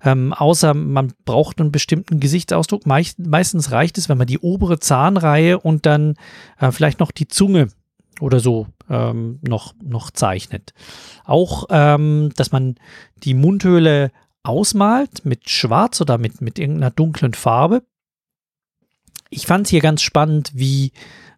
Ähm, 0.04 0.34
außer 0.34 0.74
man 0.74 1.14
braucht 1.24 1.62
einen 1.62 1.72
bestimmten 1.72 2.20
Gesichtsausdruck. 2.20 2.86
Meist, 2.86 3.18
meistens 3.20 3.72
reicht 3.72 3.98
es, 3.98 4.10
wenn 4.10 4.18
man 4.18 4.28
die 4.28 4.40
obere 4.40 4.80
Zahnreihe 4.80 5.58
und 5.58 5.86
dann 5.86 6.16
äh, 6.60 6.72
vielleicht 6.72 7.00
noch 7.00 7.12
die 7.12 7.30
Zunge 7.30 7.70
oder 8.22 8.40
so 8.40 8.68
ähm, 8.90 9.40
noch, 9.42 9.74
noch 9.84 10.12
zeichnet. 10.12 10.74
Auch, 11.26 11.66
ähm, 11.70 12.32
dass 12.36 12.52
man 12.52 12.76
die 13.24 13.34
Mundhöhle 13.34 14.12
ausmalt 14.44 15.26
mit 15.26 15.50
Schwarz 15.50 16.02
oder 16.02 16.18
mit, 16.18 16.42
mit 16.42 16.60
irgendeiner 16.60 16.92
dunklen 16.92 17.34
Farbe. 17.34 17.84
Ich 19.30 19.46
fand 19.46 19.66
es 19.68 19.72
hier 19.72 19.82
ganz 19.82 20.02
spannend, 20.02 20.52
wie 20.54 20.92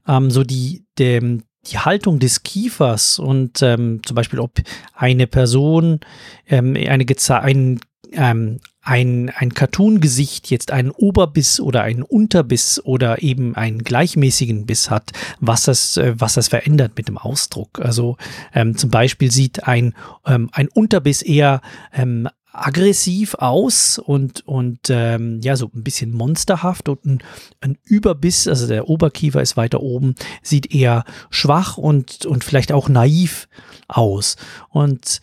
ähm, 0.08 0.32
so 0.32 0.44
die, 0.44 0.86
dem, 0.98 1.44
die 1.68 1.80
Haltung 1.80 2.20
des 2.20 2.44
Kiefers 2.44 3.20
und 3.20 3.62
ähm, 3.62 4.02
zum 4.06 4.16
Beispiel, 4.16 4.40
ob 4.40 4.60
eine 4.94 5.28
Person 5.28 6.00
ähm, 6.48 6.75
eine, 6.75 7.06
ein 7.30 7.80
ähm, 8.15 8.60
ein, 8.82 9.32
ein 9.36 9.53
Cartoon-Gesicht 9.53 10.50
jetzt 10.50 10.72
einen 10.72 10.91
Oberbiss 10.91 11.60
oder 11.60 11.84
einen 11.84 12.03
Unterbiss 12.03 12.82
oder 12.84 13.22
eben 13.24 13.55
einen 13.55 13.84
gleichmäßigen 13.84 14.65
Biss 14.65 14.89
hat, 14.89 15.12
was 15.39 15.63
das, 15.63 15.98
äh, 15.98 16.13
was 16.17 16.34
das 16.34 16.50
verändert 16.50 16.93
mit 16.98 17.08
dem 17.08 17.17
Ausdruck. 17.17 17.79
Also 17.79 18.17
ähm, 18.53 18.77
zum 18.77 18.89
Beispiel 18.89 19.32
sieht 19.32 19.67
ein, 19.67 19.93
ähm, 20.25 20.50
ein 20.51 20.67
Unterbiss 20.67 21.22
eher 21.22 21.62
ähm, 21.93 22.27
aggressiv 22.51 23.34
aus 23.36 23.98
und, 23.98 24.46
und 24.46 24.89
ähm, 24.89 25.39
ja, 25.41 25.55
so 25.55 25.72
ein 25.74 25.84
bisschen 25.84 26.13
monsterhaft 26.13 26.88
und 26.88 27.03
ein, 27.05 27.24
ein 27.62 27.77
Überbiss, 27.84 28.48
also 28.48 28.67
der 28.67 28.89
Oberkiefer 28.89 29.41
ist 29.41 29.58
weiter 29.58 29.82
oben, 29.82 30.15
sieht 30.43 30.74
eher 30.74 31.03
schwach 31.32 31.77
und, 31.77 32.25
und 32.25 32.43
vielleicht 32.43 32.72
auch 32.72 32.89
naiv 32.89 33.48
aus. 33.88 34.36
Und 34.70 35.22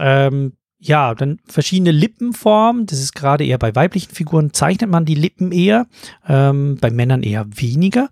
ähm, 0.00 0.54
ja, 0.84 1.14
dann 1.14 1.38
verschiedene 1.46 1.92
Lippenformen. 1.92 2.86
Das 2.86 2.98
ist 2.98 3.14
gerade 3.14 3.44
eher 3.44 3.58
bei 3.58 3.74
weiblichen 3.74 4.12
Figuren, 4.12 4.52
zeichnet 4.52 4.90
man 4.90 5.04
die 5.04 5.14
Lippen 5.14 5.52
eher, 5.52 5.86
ähm, 6.28 6.76
bei 6.80 6.90
Männern 6.90 7.22
eher 7.22 7.46
weniger. 7.54 8.10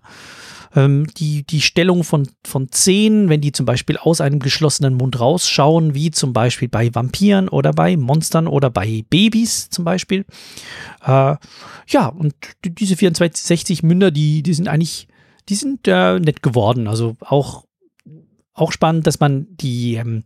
Ähm, 0.73 1.07
die, 1.17 1.43
die 1.43 1.59
Stellung 1.59 2.05
von, 2.05 2.29
von 2.45 2.71
Zähnen, 2.71 3.27
wenn 3.27 3.41
die 3.41 3.51
zum 3.51 3.65
Beispiel 3.65 3.97
aus 3.97 4.21
einem 4.21 4.39
geschlossenen 4.39 4.93
Mund 4.93 5.19
rausschauen, 5.19 5.93
wie 5.95 6.11
zum 6.11 6.31
Beispiel 6.31 6.69
bei 6.69 6.95
Vampiren 6.95 7.49
oder 7.49 7.73
bei 7.73 7.97
Monstern 7.97 8.47
oder 8.47 8.69
bei 8.69 9.03
Babys 9.09 9.69
zum 9.69 9.83
Beispiel. 9.83 10.25
Äh, 11.05 11.35
ja, 11.87 12.07
und 12.07 12.33
diese 12.63 12.95
64 12.95 13.83
Münder, 13.83 14.11
die, 14.11 14.43
die 14.43 14.53
sind 14.53 14.69
eigentlich, 14.69 15.09
die 15.49 15.55
sind 15.55 15.89
äh, 15.89 16.19
nett 16.19 16.41
geworden. 16.41 16.87
Also 16.87 17.17
auch, 17.19 17.65
auch 18.53 18.71
spannend, 18.71 19.07
dass 19.07 19.19
man 19.19 19.47
die, 19.49 19.95
ähm, 19.95 20.23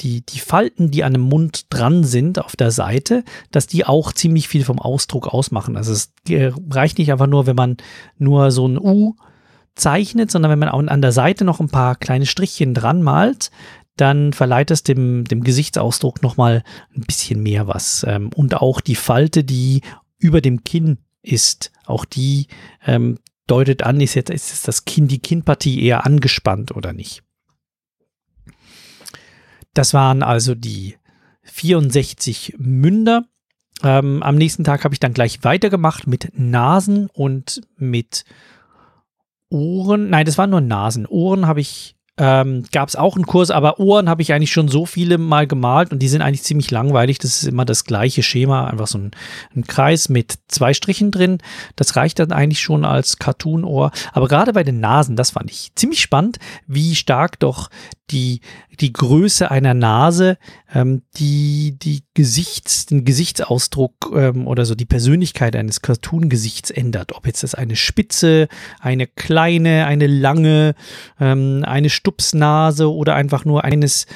die, 0.00 0.24
die 0.26 0.40
Falten, 0.40 0.90
die 0.90 1.04
an 1.04 1.12
dem 1.12 1.22
Mund 1.22 1.66
dran 1.70 2.04
sind 2.04 2.38
auf 2.38 2.56
der 2.56 2.70
Seite, 2.70 3.24
dass 3.50 3.66
die 3.66 3.84
auch 3.86 4.12
ziemlich 4.12 4.48
viel 4.48 4.64
vom 4.64 4.78
Ausdruck 4.78 5.28
ausmachen. 5.28 5.76
Also 5.76 5.92
es 5.92 6.12
reicht 6.70 6.98
nicht 6.98 7.12
einfach 7.12 7.26
nur, 7.26 7.46
wenn 7.46 7.56
man 7.56 7.76
nur 8.18 8.50
so 8.50 8.66
ein 8.66 8.78
U 8.78 9.14
zeichnet, 9.74 10.30
sondern 10.30 10.50
wenn 10.50 10.58
man 10.58 10.68
auch 10.68 10.84
an 10.86 11.02
der 11.02 11.12
Seite 11.12 11.44
noch 11.44 11.60
ein 11.60 11.68
paar 11.68 11.96
kleine 11.96 12.26
Strichchen 12.26 12.74
dran 12.74 13.02
malt, 13.02 13.50
dann 13.96 14.32
verleiht 14.32 14.70
es 14.70 14.82
dem, 14.82 15.24
dem 15.24 15.44
Gesichtsausdruck 15.44 16.22
nochmal 16.22 16.64
ein 16.94 17.02
bisschen 17.02 17.42
mehr 17.42 17.68
was. 17.68 18.04
Ähm, 18.08 18.30
und 18.34 18.54
auch 18.54 18.80
die 18.80 18.94
Falte, 18.94 19.44
die 19.44 19.82
über 20.18 20.40
dem 20.40 20.64
Kinn 20.64 20.98
ist, 21.22 21.72
auch 21.86 22.04
die 22.04 22.48
ähm, 22.86 23.18
deutet 23.46 23.82
an, 23.82 24.00
ist 24.00 24.14
jetzt 24.14 24.30
ist 24.30 24.66
das 24.66 24.84
Kinn, 24.84 25.08
die 25.08 25.18
Kinnpartie 25.18 25.82
eher 25.82 26.06
angespannt 26.06 26.74
oder 26.74 26.92
nicht. 26.92 27.22
Das 29.74 29.94
waren 29.94 30.22
also 30.22 30.54
die 30.54 30.96
64 31.42 32.54
Münder. 32.58 33.24
Ähm, 33.82 34.22
am 34.22 34.36
nächsten 34.36 34.64
Tag 34.64 34.84
habe 34.84 34.94
ich 34.94 35.00
dann 35.00 35.14
gleich 35.14 35.42
weitergemacht 35.44 36.06
mit 36.06 36.30
Nasen 36.34 37.08
und 37.12 37.62
mit 37.76 38.24
Ohren. 39.48 40.10
Nein, 40.10 40.26
das 40.26 40.38
waren 40.38 40.50
nur 40.50 40.60
Nasen. 40.60 41.06
Ohren 41.06 41.46
habe 41.46 41.60
ich 41.60 41.96
ähm, 42.18 42.64
gab 42.72 42.88
es 42.90 42.96
auch 42.96 43.16
einen 43.16 43.24
Kurs, 43.24 43.50
aber 43.50 43.80
Ohren 43.80 44.08
habe 44.08 44.20
ich 44.20 44.34
eigentlich 44.34 44.52
schon 44.52 44.68
so 44.68 44.84
viele 44.84 45.16
mal 45.16 45.46
gemalt 45.46 45.92
und 45.92 46.00
die 46.00 46.08
sind 46.08 46.20
eigentlich 46.20 46.42
ziemlich 46.42 46.70
langweilig. 46.70 47.18
Das 47.18 47.42
ist 47.42 47.48
immer 47.48 47.64
das 47.64 47.84
gleiche 47.84 48.22
Schema, 48.22 48.66
einfach 48.66 48.86
so 48.86 48.98
ein, 48.98 49.12
ein 49.56 49.64
Kreis 49.66 50.10
mit 50.10 50.34
zwei 50.48 50.74
Strichen 50.74 51.10
drin. 51.10 51.38
Das 51.74 51.96
reicht 51.96 52.18
dann 52.18 52.32
eigentlich 52.32 52.60
schon 52.60 52.84
als 52.84 53.16
Cartoon-Ohr. 53.18 53.92
Aber 54.12 54.28
gerade 54.28 54.52
bei 54.52 54.62
den 54.62 54.78
Nasen, 54.78 55.16
das 55.16 55.30
fand 55.30 55.50
ich 55.50 55.72
ziemlich 55.74 56.00
spannend, 56.00 56.38
wie 56.66 56.94
stark 56.94 57.38
doch 57.38 57.70
die, 58.10 58.40
die 58.80 58.92
Größe 58.92 59.50
einer 59.50 59.74
Nase, 59.74 60.36
ähm, 60.74 61.02
die, 61.16 61.78
die 61.80 62.02
Gesichts, 62.14 62.86
den 62.86 63.04
Gesichtsausdruck 63.04 64.12
ähm, 64.14 64.46
oder 64.46 64.66
so 64.66 64.74
die 64.74 64.84
Persönlichkeit 64.84 65.56
eines 65.56 65.80
Cartoon-Gesichts 65.82 66.70
ändert. 66.70 67.12
Ob 67.12 67.26
jetzt 67.26 67.42
das 67.42 67.54
eine 67.54 67.76
spitze, 67.76 68.48
eine 68.80 69.06
kleine, 69.06 69.86
eine 69.86 70.06
lange, 70.06 70.74
ähm, 71.20 71.64
eine 71.66 71.90
Stupsnase 72.12 72.92
oder 72.92 73.14
einfach 73.14 73.44
nur 73.44 73.64
eines, 73.64 74.06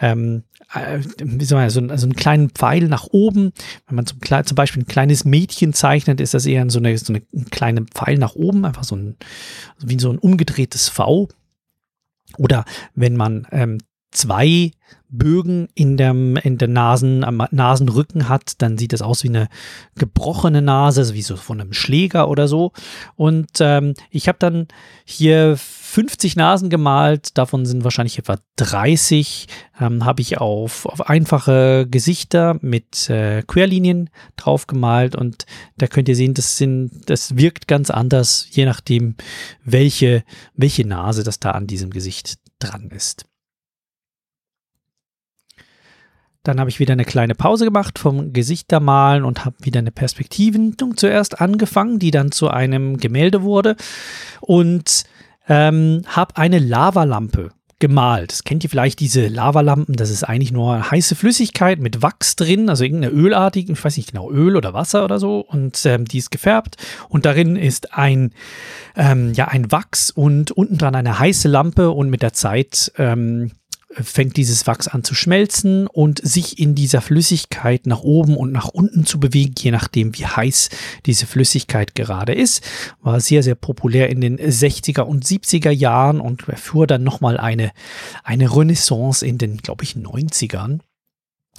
ähm, 0.00 0.44
äh, 0.72 1.00
wie 1.22 1.44
soll 1.44 1.58
man, 1.60 1.70
so, 1.70 1.80
so 1.80 2.06
einen 2.06 2.14
kleinen 2.14 2.50
Pfeil 2.50 2.88
nach 2.88 3.06
oben. 3.10 3.52
Wenn 3.86 3.96
man 3.96 4.06
zum, 4.06 4.18
zum, 4.20 4.54
Beispiel 4.54 4.82
ein 4.82 4.86
kleines 4.86 5.24
Mädchen 5.24 5.72
zeichnet, 5.72 6.20
ist 6.20 6.34
das 6.34 6.46
eher 6.46 6.68
so 6.70 6.78
eine, 6.78 6.96
so 6.96 7.12
eine 7.12 7.22
kleine 7.50 7.84
Pfeil 7.84 8.18
nach 8.18 8.34
oben, 8.34 8.64
einfach 8.64 8.84
so 8.84 8.96
ein, 8.96 9.16
wie 9.78 9.98
so 9.98 10.10
ein 10.10 10.18
umgedrehtes 10.18 10.88
V. 10.88 11.28
Oder 12.38 12.64
wenn 12.94 13.16
man 13.16 13.46
ähm, 13.50 13.78
zwei 14.10 14.72
Bögen 15.10 15.68
in 15.74 15.96
dem, 15.96 16.36
in 16.36 16.56
der 16.58 16.68
Nasen, 16.68 17.24
am 17.24 17.44
Nasenrücken 17.50 18.28
hat, 18.28 18.62
dann 18.62 18.78
sieht 18.78 18.92
es 18.92 19.02
aus 19.02 19.24
wie 19.24 19.28
eine 19.28 19.48
gebrochene 19.96 20.62
Nase, 20.62 21.00
also 21.00 21.14
wie 21.14 21.22
so 21.22 21.36
von 21.36 21.60
einem 21.60 21.72
Schläger 21.72 22.28
oder 22.28 22.46
so. 22.46 22.72
Und 23.16 23.50
ähm, 23.60 23.94
ich 24.10 24.28
habe 24.28 24.38
dann 24.38 24.68
hier 25.04 25.56
50 25.56 26.36
Nasen 26.36 26.70
gemalt, 26.70 27.36
davon 27.36 27.66
sind 27.66 27.82
wahrscheinlich 27.82 28.18
etwa 28.18 28.38
30, 28.56 29.48
ähm, 29.80 30.04
habe 30.04 30.22
ich 30.22 30.38
auf, 30.38 30.86
auf 30.86 31.08
einfache 31.08 31.86
Gesichter 31.90 32.56
mit 32.60 33.10
äh, 33.10 33.42
Querlinien 33.42 34.10
drauf 34.36 34.68
gemalt 34.68 35.16
und 35.16 35.46
da 35.78 35.88
könnt 35.88 36.08
ihr 36.08 36.16
sehen, 36.16 36.34
das 36.34 36.56
sind, 36.56 37.10
das 37.10 37.36
wirkt 37.36 37.66
ganz 37.66 37.90
anders, 37.90 38.46
je 38.50 38.64
nachdem, 38.64 39.16
welche, 39.64 40.22
welche 40.54 40.86
Nase 40.86 41.24
das 41.24 41.40
da 41.40 41.50
an 41.50 41.66
diesem 41.66 41.90
Gesicht 41.90 42.36
dran 42.60 42.90
ist. 42.90 43.29
Dann 46.42 46.58
habe 46.58 46.70
ich 46.70 46.80
wieder 46.80 46.92
eine 46.92 47.04
kleine 47.04 47.34
Pause 47.34 47.64
gemacht 47.64 47.98
vom 47.98 48.32
Gesichtermalen 48.32 49.24
und 49.24 49.44
habe 49.44 49.56
wieder 49.60 49.78
eine 49.78 49.92
Perspektivendung 49.92 50.96
zuerst 50.96 51.40
angefangen, 51.40 51.98
die 51.98 52.10
dann 52.10 52.32
zu 52.32 52.48
einem 52.48 52.96
Gemälde 52.96 53.42
wurde. 53.42 53.76
Und 54.40 55.04
ähm, 55.48 56.02
habe 56.06 56.36
eine 56.36 56.58
Lavalampe 56.58 57.50
gemalt. 57.80 58.30
Das 58.30 58.44
kennt 58.44 58.62
ihr 58.62 58.70
vielleicht, 58.70 59.00
diese 59.00 59.26
Lavalampen, 59.26 59.96
das 59.96 60.10
ist 60.10 60.22
eigentlich 60.22 60.52
nur 60.52 60.90
heiße 60.90 61.16
Flüssigkeit 61.16 61.80
mit 61.80 62.02
Wachs 62.02 62.36
drin, 62.36 62.68
also 62.68 62.84
irgendeine 62.84 63.12
ölartige, 63.12 63.72
ich 63.72 63.84
weiß 63.84 63.96
nicht 63.96 64.12
genau, 64.12 64.30
Öl 64.30 64.54
oder 64.54 64.74
Wasser 64.74 65.04
oder 65.04 65.18
so. 65.18 65.40
Und 65.40 65.84
ähm, 65.86 66.04
die 66.04 66.18
ist 66.18 66.30
gefärbt. 66.30 66.76
Und 67.08 67.24
darin 67.24 67.56
ist 67.56 67.94
ein, 67.94 68.32
ähm, 68.96 69.32
ja, 69.32 69.48
ein 69.48 69.72
Wachs 69.72 70.10
und 70.10 70.52
unten 70.52 70.78
dran 70.78 70.94
eine 70.94 71.18
heiße 71.18 71.48
Lampe. 71.48 71.90
Und 71.90 72.10
mit 72.10 72.22
der 72.22 72.34
Zeit 72.34 72.92
ähm, 72.98 73.50
fängt 73.92 74.36
dieses 74.36 74.66
Wachs 74.66 74.86
an 74.86 75.02
zu 75.02 75.14
schmelzen 75.14 75.86
und 75.88 76.20
sich 76.22 76.58
in 76.58 76.74
dieser 76.74 77.00
Flüssigkeit 77.00 77.86
nach 77.86 78.00
oben 78.00 78.36
und 78.36 78.52
nach 78.52 78.68
unten 78.68 79.04
zu 79.04 79.18
bewegen, 79.18 79.54
je 79.58 79.72
nachdem, 79.72 80.16
wie 80.16 80.26
heiß 80.26 80.70
diese 81.06 81.26
Flüssigkeit 81.26 81.94
gerade 81.94 82.32
ist. 82.32 82.62
War 83.02 83.20
sehr, 83.20 83.42
sehr 83.42 83.56
populär 83.56 84.08
in 84.08 84.20
den 84.20 84.38
60er 84.38 85.02
und 85.02 85.24
70er 85.24 85.70
Jahren 85.70 86.20
und 86.20 86.48
erfuhr 86.48 86.86
dann 86.86 87.02
nochmal 87.02 87.36
eine, 87.38 87.72
eine 88.22 88.56
Renaissance 88.56 89.26
in 89.26 89.38
den, 89.38 89.56
glaube 89.56 89.84
ich, 89.84 89.94
90ern. 89.94 90.80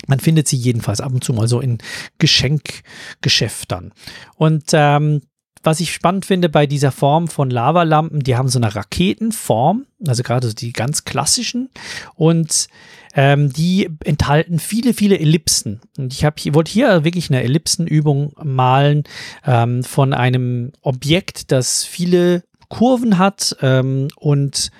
Man 0.07 0.19
findet 0.19 0.47
sie 0.47 0.57
jedenfalls 0.57 1.01
ab 1.01 1.13
und 1.13 1.23
zu 1.23 1.33
mal 1.33 1.47
so 1.47 1.59
in 1.59 1.77
Geschenkgeschäftern. 2.17 3.91
Und 4.35 4.69
ähm, 4.71 5.21
was 5.63 5.79
ich 5.79 5.93
spannend 5.93 6.25
finde 6.25 6.49
bei 6.49 6.65
dieser 6.65 6.91
Form 6.91 7.27
von 7.27 7.49
Lavalampen, 7.49 8.21
die 8.21 8.35
haben 8.35 8.47
so 8.47 8.59
eine 8.59 8.73
Raketenform, 8.73 9.85
also 10.07 10.23
gerade 10.23 10.53
die 10.53 10.73
ganz 10.73 11.05
klassischen 11.05 11.69
und 12.15 12.67
ähm, 13.13 13.51
die 13.51 13.89
enthalten 14.03 14.59
viele, 14.59 14.93
viele 14.93 15.19
Ellipsen. 15.19 15.81
Und 15.97 16.13
ich 16.13 16.23
habe 16.25 16.35
hier, 16.39 16.53
wollte 16.53 16.71
hier 16.71 17.03
wirklich 17.03 17.29
eine 17.29 17.43
Ellipsenübung 17.43 18.33
malen 18.41 19.03
ähm, 19.45 19.83
von 19.83 20.13
einem 20.13 20.71
Objekt, 20.81 21.51
das 21.51 21.83
viele 21.83 22.43
Kurven 22.69 23.17
hat 23.17 23.57
ähm, 23.61 24.07
und 24.15 24.71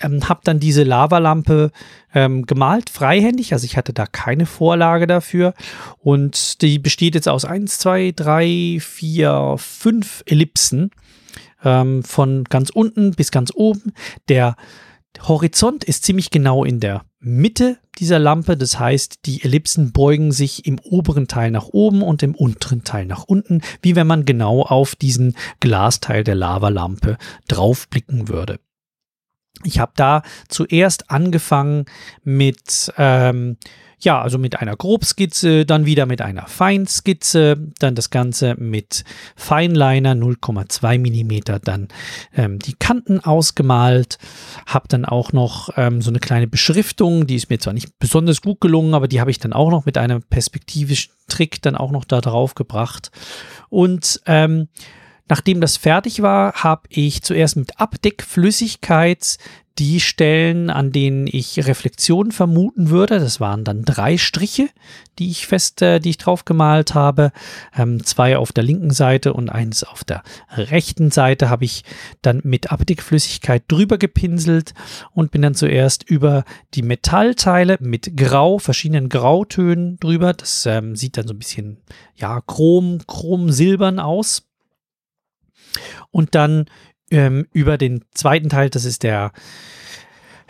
ähm, 0.00 0.28
habe 0.28 0.40
dann 0.44 0.60
diese 0.60 0.82
Lavalampe 0.84 1.70
ähm, 2.14 2.46
gemalt, 2.46 2.90
freihändig. 2.90 3.52
Also 3.52 3.64
ich 3.64 3.76
hatte 3.76 3.92
da 3.92 4.06
keine 4.06 4.46
Vorlage 4.46 5.06
dafür. 5.06 5.54
Und 5.98 6.62
die 6.62 6.78
besteht 6.78 7.14
jetzt 7.14 7.28
aus 7.28 7.44
1, 7.44 7.78
2, 7.78 8.12
3, 8.14 8.78
4, 8.80 9.54
5 9.58 10.22
Ellipsen. 10.26 10.90
Ähm, 11.64 12.04
von 12.04 12.44
ganz 12.44 12.70
unten 12.70 13.12
bis 13.12 13.30
ganz 13.30 13.50
oben. 13.54 13.92
Der 14.28 14.54
Horizont 15.26 15.82
ist 15.82 16.04
ziemlich 16.04 16.30
genau 16.30 16.64
in 16.64 16.78
der 16.78 17.04
Mitte 17.18 17.78
dieser 17.98 18.20
Lampe. 18.20 18.56
Das 18.56 18.78
heißt, 18.78 19.26
die 19.26 19.42
Ellipsen 19.42 19.92
beugen 19.92 20.30
sich 20.30 20.66
im 20.66 20.78
oberen 20.78 21.26
Teil 21.26 21.50
nach 21.50 21.66
oben 21.66 22.02
und 22.02 22.22
im 22.22 22.36
unteren 22.36 22.84
Teil 22.84 23.06
nach 23.06 23.24
unten, 23.24 23.60
wie 23.82 23.96
wenn 23.96 24.06
man 24.06 24.24
genau 24.24 24.62
auf 24.62 24.94
diesen 24.94 25.34
Glasteil 25.58 26.22
der 26.22 26.36
Lavalampe 26.36 27.18
draufblicken 27.48 28.28
würde. 28.28 28.60
Ich 29.64 29.80
habe 29.80 29.92
da 29.96 30.22
zuerst 30.48 31.10
angefangen 31.10 31.86
mit 32.22 32.92
ähm, 32.96 33.56
ja, 34.00 34.20
also 34.20 34.38
mit 34.38 34.60
einer 34.60 34.76
Grobskizze, 34.76 35.66
dann 35.66 35.84
wieder 35.84 36.06
mit 36.06 36.22
einer 36.22 36.46
Feinskizze, 36.46 37.56
dann 37.78 37.94
das 37.94 38.10
Ganze 38.10 38.54
mit 38.56 39.04
Feinliner 39.34 40.12
0,2 40.12 40.98
mm, 40.98 41.60
dann 41.64 41.88
ähm, 42.36 42.58
die 42.60 42.74
Kanten 42.74 43.20
ausgemalt, 43.20 44.18
habe 44.66 44.86
dann 44.88 45.04
auch 45.04 45.32
noch 45.32 45.70
ähm, 45.76 46.00
so 46.00 46.10
eine 46.10 46.20
kleine 46.20 46.46
Beschriftung, 46.46 47.26
die 47.26 47.34
ist 47.34 47.50
mir 47.50 47.58
zwar 47.58 47.72
nicht 47.72 47.98
besonders 47.98 48.40
gut 48.40 48.60
gelungen, 48.60 48.94
aber 48.94 49.08
die 49.08 49.20
habe 49.20 49.30
ich 49.30 49.40
dann 49.40 49.52
auch 49.52 49.70
noch 49.70 49.84
mit 49.84 49.98
einem 49.98 50.22
perspektivischen 50.22 51.12
Trick 51.26 51.60
dann 51.62 51.76
auch 51.76 51.90
noch 51.90 52.04
da 52.04 52.20
drauf 52.20 52.54
gebracht. 52.54 53.10
Und 53.68 54.20
ähm, 54.26 54.68
Nachdem 55.28 55.60
das 55.60 55.76
fertig 55.76 56.22
war, 56.22 56.54
habe 56.54 56.82
ich 56.88 57.22
zuerst 57.22 57.56
mit 57.56 57.80
Abdeckflüssigkeit 57.80 59.38
die 59.78 60.00
Stellen, 60.00 60.70
an 60.70 60.90
denen 60.90 61.28
ich 61.28 61.66
Reflexion 61.66 62.32
vermuten 62.32 62.90
würde. 62.90 63.20
Das 63.20 63.38
waren 63.38 63.62
dann 63.62 63.84
drei 63.84 64.18
Striche, 64.18 64.68
die 65.18 65.30
ich 65.30 65.46
fest, 65.46 65.82
äh, 65.82 66.00
die 66.00 66.10
ich 66.10 66.18
drauf 66.18 66.44
gemalt 66.44 66.94
habe. 66.94 67.30
Ähm, 67.76 68.04
zwei 68.04 68.36
auf 68.36 68.52
der 68.52 68.64
linken 68.64 68.90
Seite 68.90 69.32
und 69.32 69.50
eins 69.50 69.84
auf 69.84 70.02
der 70.02 70.22
rechten 70.50 71.10
Seite 71.10 71.48
habe 71.48 71.64
ich 71.64 71.84
dann 72.22 72.40
mit 72.42 72.72
Abdeckflüssigkeit 72.72 73.62
drüber 73.68 73.98
gepinselt 73.98 74.74
und 75.12 75.30
bin 75.30 75.42
dann 75.42 75.54
zuerst 75.54 76.02
über 76.02 76.44
die 76.74 76.82
Metallteile 76.82 77.76
mit 77.80 78.16
Grau, 78.16 78.58
verschiedenen 78.58 79.08
Grautönen 79.08 79.98
drüber. 80.00 80.32
Das 80.32 80.66
ähm, 80.66 80.96
sieht 80.96 81.16
dann 81.16 81.28
so 81.28 81.34
ein 81.34 81.38
bisschen, 81.38 81.78
ja, 82.16 82.40
chrom, 82.40 82.98
chrom-silbern 83.06 84.00
aus 84.00 84.47
und 86.10 86.34
dann 86.34 86.66
ähm, 87.10 87.46
über 87.52 87.78
den 87.78 88.04
zweiten 88.12 88.48
Teil, 88.48 88.70
das 88.70 88.84
ist 88.84 89.02
der, 89.02 89.32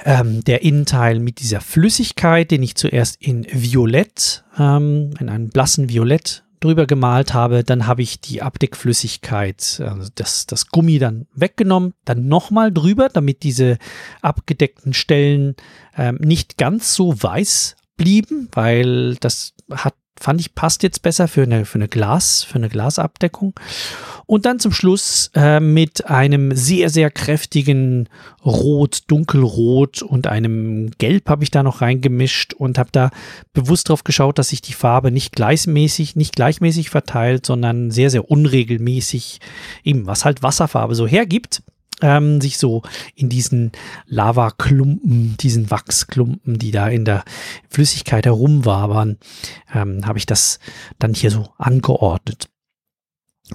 ähm, 0.05 0.45
der 0.45 0.63
Innenteil 0.63 1.21
mit 1.21 1.41
dieser 1.41 1.61
Flüssigkeit, 1.61 2.51
den 2.51 2.63
ich 2.63 2.75
zuerst 2.75 3.21
in 3.21 3.47
Violett, 3.51 4.45
ähm, 4.59 5.11
in 5.21 5.29
einem 5.29 5.51
blassen 5.51 5.89
Violett 5.89 6.45
drüber 6.61 6.87
gemalt 6.87 7.35
habe, 7.35 7.63
dann 7.63 7.87
habe 7.87 8.03
ich 8.03 8.21
die 8.21 8.43
Abdeckflüssigkeit, 8.43 9.81
also 9.85 10.11
das, 10.15 10.47
das 10.47 10.69
Gummi 10.69 10.99
dann 10.99 11.27
weggenommen, 11.35 11.95
dann 12.05 12.27
nochmal 12.27 12.73
drüber, 12.73 13.09
damit 13.09 13.43
diese 13.45 13.79
abgedeckten 14.23 14.93
Stellen 14.93 15.55
ähm, 15.97 16.17
nicht 16.17 16.59
ganz 16.59 16.95
so 16.95 17.23
weiß 17.23 17.77
blieben, 17.97 18.49
weil 18.53 19.17
das 19.17 19.55
hat 19.71 19.95
fand 20.21 20.41
ich 20.41 20.55
passt 20.55 20.83
jetzt 20.83 21.03
besser 21.03 21.29
für 21.29 21.43
eine, 21.43 21.65
für 21.65 21.79
eine 21.79 21.89
Glas, 21.89 22.45
für 22.45 22.57
eine 22.57 22.69
Glasabdeckung. 22.69 23.55
Und 24.27 24.45
dann 24.45 24.61
zum 24.61 24.73
Schluss 24.73 25.31
äh, 25.35 25.61
mit 25.61 26.07
einem 26.07 26.55
sehr, 26.55 26.91
sehr 26.91 27.11
kräftigen 27.11 28.09
Rot, 28.45 29.05
dunkelrot 29.07 30.03
und 30.03 30.27
einem 30.27 30.91
Gelb 30.99 31.29
habe 31.29 31.45
ich 31.45 31.51
da 31.51 31.63
noch 31.63 31.81
reingemischt 31.81 32.53
und 32.55 32.79
habe 32.79 32.91
da 32.93 33.11
bewusst 33.53 33.89
drauf 33.89 34.05
geschaut, 34.05 34.39
dass 34.39 34.51
sich 34.51 34.61
die 34.61 34.75
Farbe 34.75 35.11
nicht 35.11 35.35
gleichmäßig, 35.35 36.17
nicht 36.17 36.37
gleichmäßig 36.37 36.91
verteilt, 36.91 37.47
sondern 37.47 37.91
sehr, 37.91 38.11
sehr 38.11 38.31
unregelmäßig, 38.31 39.41
eben 39.83 40.07
was 40.07 40.25
halt 40.25 40.43
Wasserfarbe 40.43 40.95
so 40.95 41.07
hergibt 41.07 41.63
ähm, 42.03 42.41
sich 42.41 42.59
so 42.59 42.83
in 43.15 43.29
diesen 43.29 43.73
Lavaklumpen, 44.07 45.37
diesen 45.39 45.71
Wachsklumpen, 45.71 46.59
die 46.59 46.71
da 46.71 46.89
in 46.89 47.05
der 47.05 47.25
Flüssigkeit 47.69 48.27
herumwabern, 48.27 49.19
ähm, 49.75 50.07
habe 50.07 50.19
ich 50.19 50.27
das 50.27 50.59
dann 50.99 51.15
hier 51.15 51.31
so 51.31 51.49
angeordnet. 51.59 52.49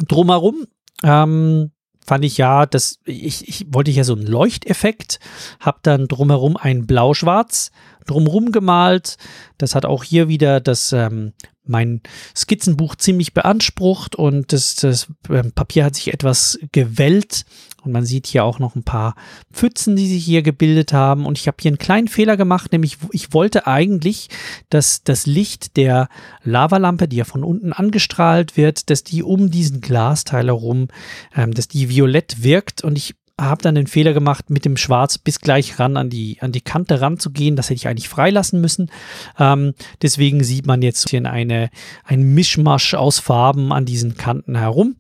Drumherum 0.08 0.66
ähm, 1.04 1.72
fand 2.06 2.26
ich 2.26 2.38
ja, 2.38 2.66
dass 2.66 3.00
ich, 3.06 3.48
ich 3.48 3.66
wollte 3.70 3.92
ja 3.92 4.04
so 4.04 4.14
einen 4.14 4.28
Leuchteffekt, 4.28 5.20
habe 5.60 5.80
dann 5.84 6.08
drumherum 6.08 6.58
ein 6.58 6.86
Blau-Schwarz 6.86 7.72
drumherum 8.06 8.52
gemalt. 8.52 9.18
Das 9.58 9.76
hat 9.76 9.86
auch 9.86 10.04
hier 10.04 10.28
wieder 10.28 10.60
das 10.60 10.92
ähm, 10.92 11.34
mein 11.66 12.02
Skizzenbuch 12.36 12.96
ziemlich 12.96 13.34
beansprucht 13.34 14.16
und 14.16 14.52
das, 14.52 14.76
das 14.76 15.08
ähm, 15.30 15.52
Papier 15.54 15.86
hat 15.86 15.96
sich 15.96 16.14
etwas 16.14 16.60
gewellt 16.72 17.46
und 17.84 17.92
man 17.92 18.06
sieht 18.06 18.28
hier 18.28 18.46
auch 18.46 18.60
noch 18.60 18.76
ein 18.76 18.84
paar 18.84 19.16
Pfützen, 19.52 19.96
die 19.96 20.08
sich 20.08 20.24
hier 20.24 20.42
gebildet 20.42 20.94
haben. 20.94 21.26
Und 21.26 21.38
ich 21.38 21.48
habe 21.48 21.58
hier 21.60 21.70
einen 21.70 21.78
kleinen 21.78 22.08
Fehler 22.08 22.38
gemacht, 22.38 22.72
nämlich 22.72 22.98
ich 23.12 23.34
wollte 23.34 23.68
eigentlich, 23.68 24.30
dass 24.70 25.04
das 25.04 25.26
Licht 25.26 25.76
der 25.76 26.08
Lavalampe, 26.44 27.08
die 27.08 27.18
ja 27.18 27.26
von 27.26 27.44
unten 27.44 27.74
angestrahlt 27.74 28.56
wird, 28.56 28.90
dass 28.90 29.04
die 29.04 29.22
um 29.22 29.52
diesen 29.52 29.82
Glasteil 29.82 30.48
herum, 30.48 30.88
ähm, 31.36 31.54
dass 31.54 31.68
die 31.68 31.90
violett 31.90 32.44
wirkt. 32.44 32.84
Und 32.84 32.98
ich 32.98 33.16
habe 33.46 33.62
dann 33.62 33.76
den 33.76 33.88
Fehler 33.88 34.14
gemacht, 34.14 34.50
mit 34.50 34.66
dem 34.66 34.78
Schwarz 34.78 35.18
bis 35.18 35.40
gleich 35.40 35.80
ran 35.80 35.98
an 35.98 36.10
die, 36.10 36.38
an 36.42 36.52
die 36.52 36.62
Kante 36.62 37.02
ranzugehen. 37.02 37.56
Das 37.56 37.68
hätte 37.70 37.76
ich 37.76 37.88
eigentlich 37.88 38.10
freilassen 38.10 38.62
müssen. 38.62 38.92
Ähm, 39.40 39.74
deswegen 40.02 40.44
sieht 40.44 40.66
man 40.66 40.82
jetzt 40.82 41.10
hier 41.10 41.26
eine, 41.26 41.70
ein 42.04 42.34
Mischmasch 42.34 42.94
aus 42.94 43.20
Farben 43.20 43.72
an 43.72 43.86
diesen 43.86 44.16
Kanten 44.16 44.56
herum. 44.58 44.96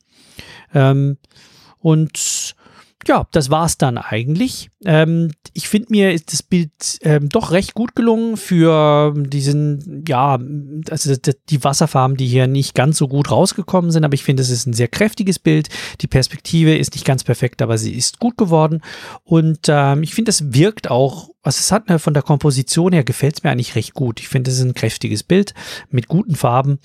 Ähm, 0.73 1.17
und 1.79 2.55
ja, 3.07 3.27
das 3.31 3.49
war's 3.49 3.77
dann 3.77 3.97
eigentlich. 3.97 4.69
Ähm, 4.85 5.31
ich 5.53 5.67
finde 5.67 5.87
mir 5.91 6.13
ist 6.13 6.31
das 6.31 6.43
Bild 6.43 6.71
ähm, 7.01 7.29
doch 7.29 7.51
recht 7.51 7.73
gut 7.73 7.95
gelungen 7.95 8.37
für 8.37 9.13
diesen, 9.15 10.03
ja, 10.07 10.39
also 10.89 11.15
die 11.49 11.63
Wasserfarben, 11.63 12.17
die 12.17 12.27
hier 12.27 12.47
nicht 12.47 12.75
ganz 12.75 12.97
so 12.97 13.07
gut 13.07 13.31
rausgekommen 13.31 13.91
sind, 13.91 14.03
aber 14.03 14.13
ich 14.13 14.23
finde, 14.23 14.41
es 14.41 14.49
ist 14.49 14.65
ein 14.65 14.73
sehr 14.73 14.87
kräftiges 14.87 15.39
Bild. 15.39 15.69
Die 16.01 16.07
Perspektive 16.07 16.75
ist 16.75 16.93
nicht 16.93 17.05
ganz 17.05 17.23
perfekt, 17.23 17.61
aber 17.61 17.77
sie 17.77 17.93
ist 17.93 18.19
gut 18.19 18.37
geworden. 18.37 18.81
Und 19.23 19.67
ähm, 19.67 20.03
ich 20.03 20.13
finde, 20.13 20.29
es 20.29 20.53
wirkt 20.53 20.89
auch 20.89 21.32
also 21.43 21.59
es 21.59 21.73
hat 21.73 21.89
mir 21.89 21.99
von 21.99 22.13
der 22.13 22.23
Komposition 22.23 22.93
her 22.93 23.03
gefällt 23.03 23.35
es 23.35 23.43
mir 23.43 23.51
eigentlich 23.51 23.75
recht 23.75 23.93
gut. 23.93 24.21
Ich 24.21 24.29
finde, 24.29 24.49
es 24.49 24.57
ist 24.57 24.63
ein 24.63 24.73
kräftiges 24.73 25.23
Bild 25.23 25.53
mit 25.91 26.07
guten 26.07 26.35
Farben. 26.35 26.79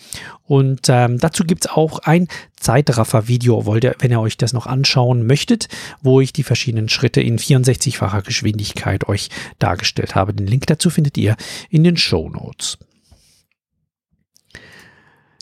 Und 0.45 0.89
ähm, 0.89 1.19
dazu 1.19 1.45
gibt 1.45 1.65
es 1.65 1.71
auch 1.71 2.01
ein 2.01 2.27
Zeitraffer-Video, 2.57 3.65
wenn 3.67 4.11
ihr 4.11 4.21
euch 4.21 4.37
das 4.37 4.53
noch 4.53 4.67
anschauen 4.67 5.25
möchtet, 5.27 5.69
wo 6.03 6.21
ich 6.21 6.33
die 6.33 6.43
verschiedenen 6.43 6.89
Schritte 6.89 7.21
in 7.21 7.39
64-facher 7.39 8.23
Geschwindigkeit 8.23 9.09
euch 9.09 9.31
dargestellt 9.61 10.17
habe. 10.17 10.35
Den 10.35 10.49
Link 10.49 10.67
dazu 10.67 10.91
findet 10.91 11.17
ihr 11.17 11.37
in 11.71 11.85
den 11.85 11.97
Show 11.97 12.29
Notes. 12.29 12.79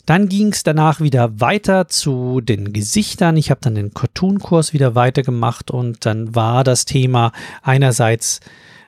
Dann 0.05 0.29
ging 0.29 0.53
es 0.53 0.63
danach 0.63 1.01
wieder 1.01 1.41
weiter 1.41 1.87
zu 1.89 2.39
den 2.39 2.71
Gesichtern. 2.71 3.35
Ich 3.35 3.49
habe 3.49 3.59
dann 3.61 3.75
den 3.75 3.93
Cartoon-Kurs 3.93 4.73
wieder 4.73 4.95
weitergemacht 4.95 5.69
und 5.69 6.05
dann 6.05 6.33
war 6.33 6.63
das 6.63 6.85
Thema 6.85 7.33
einerseits 7.61 8.39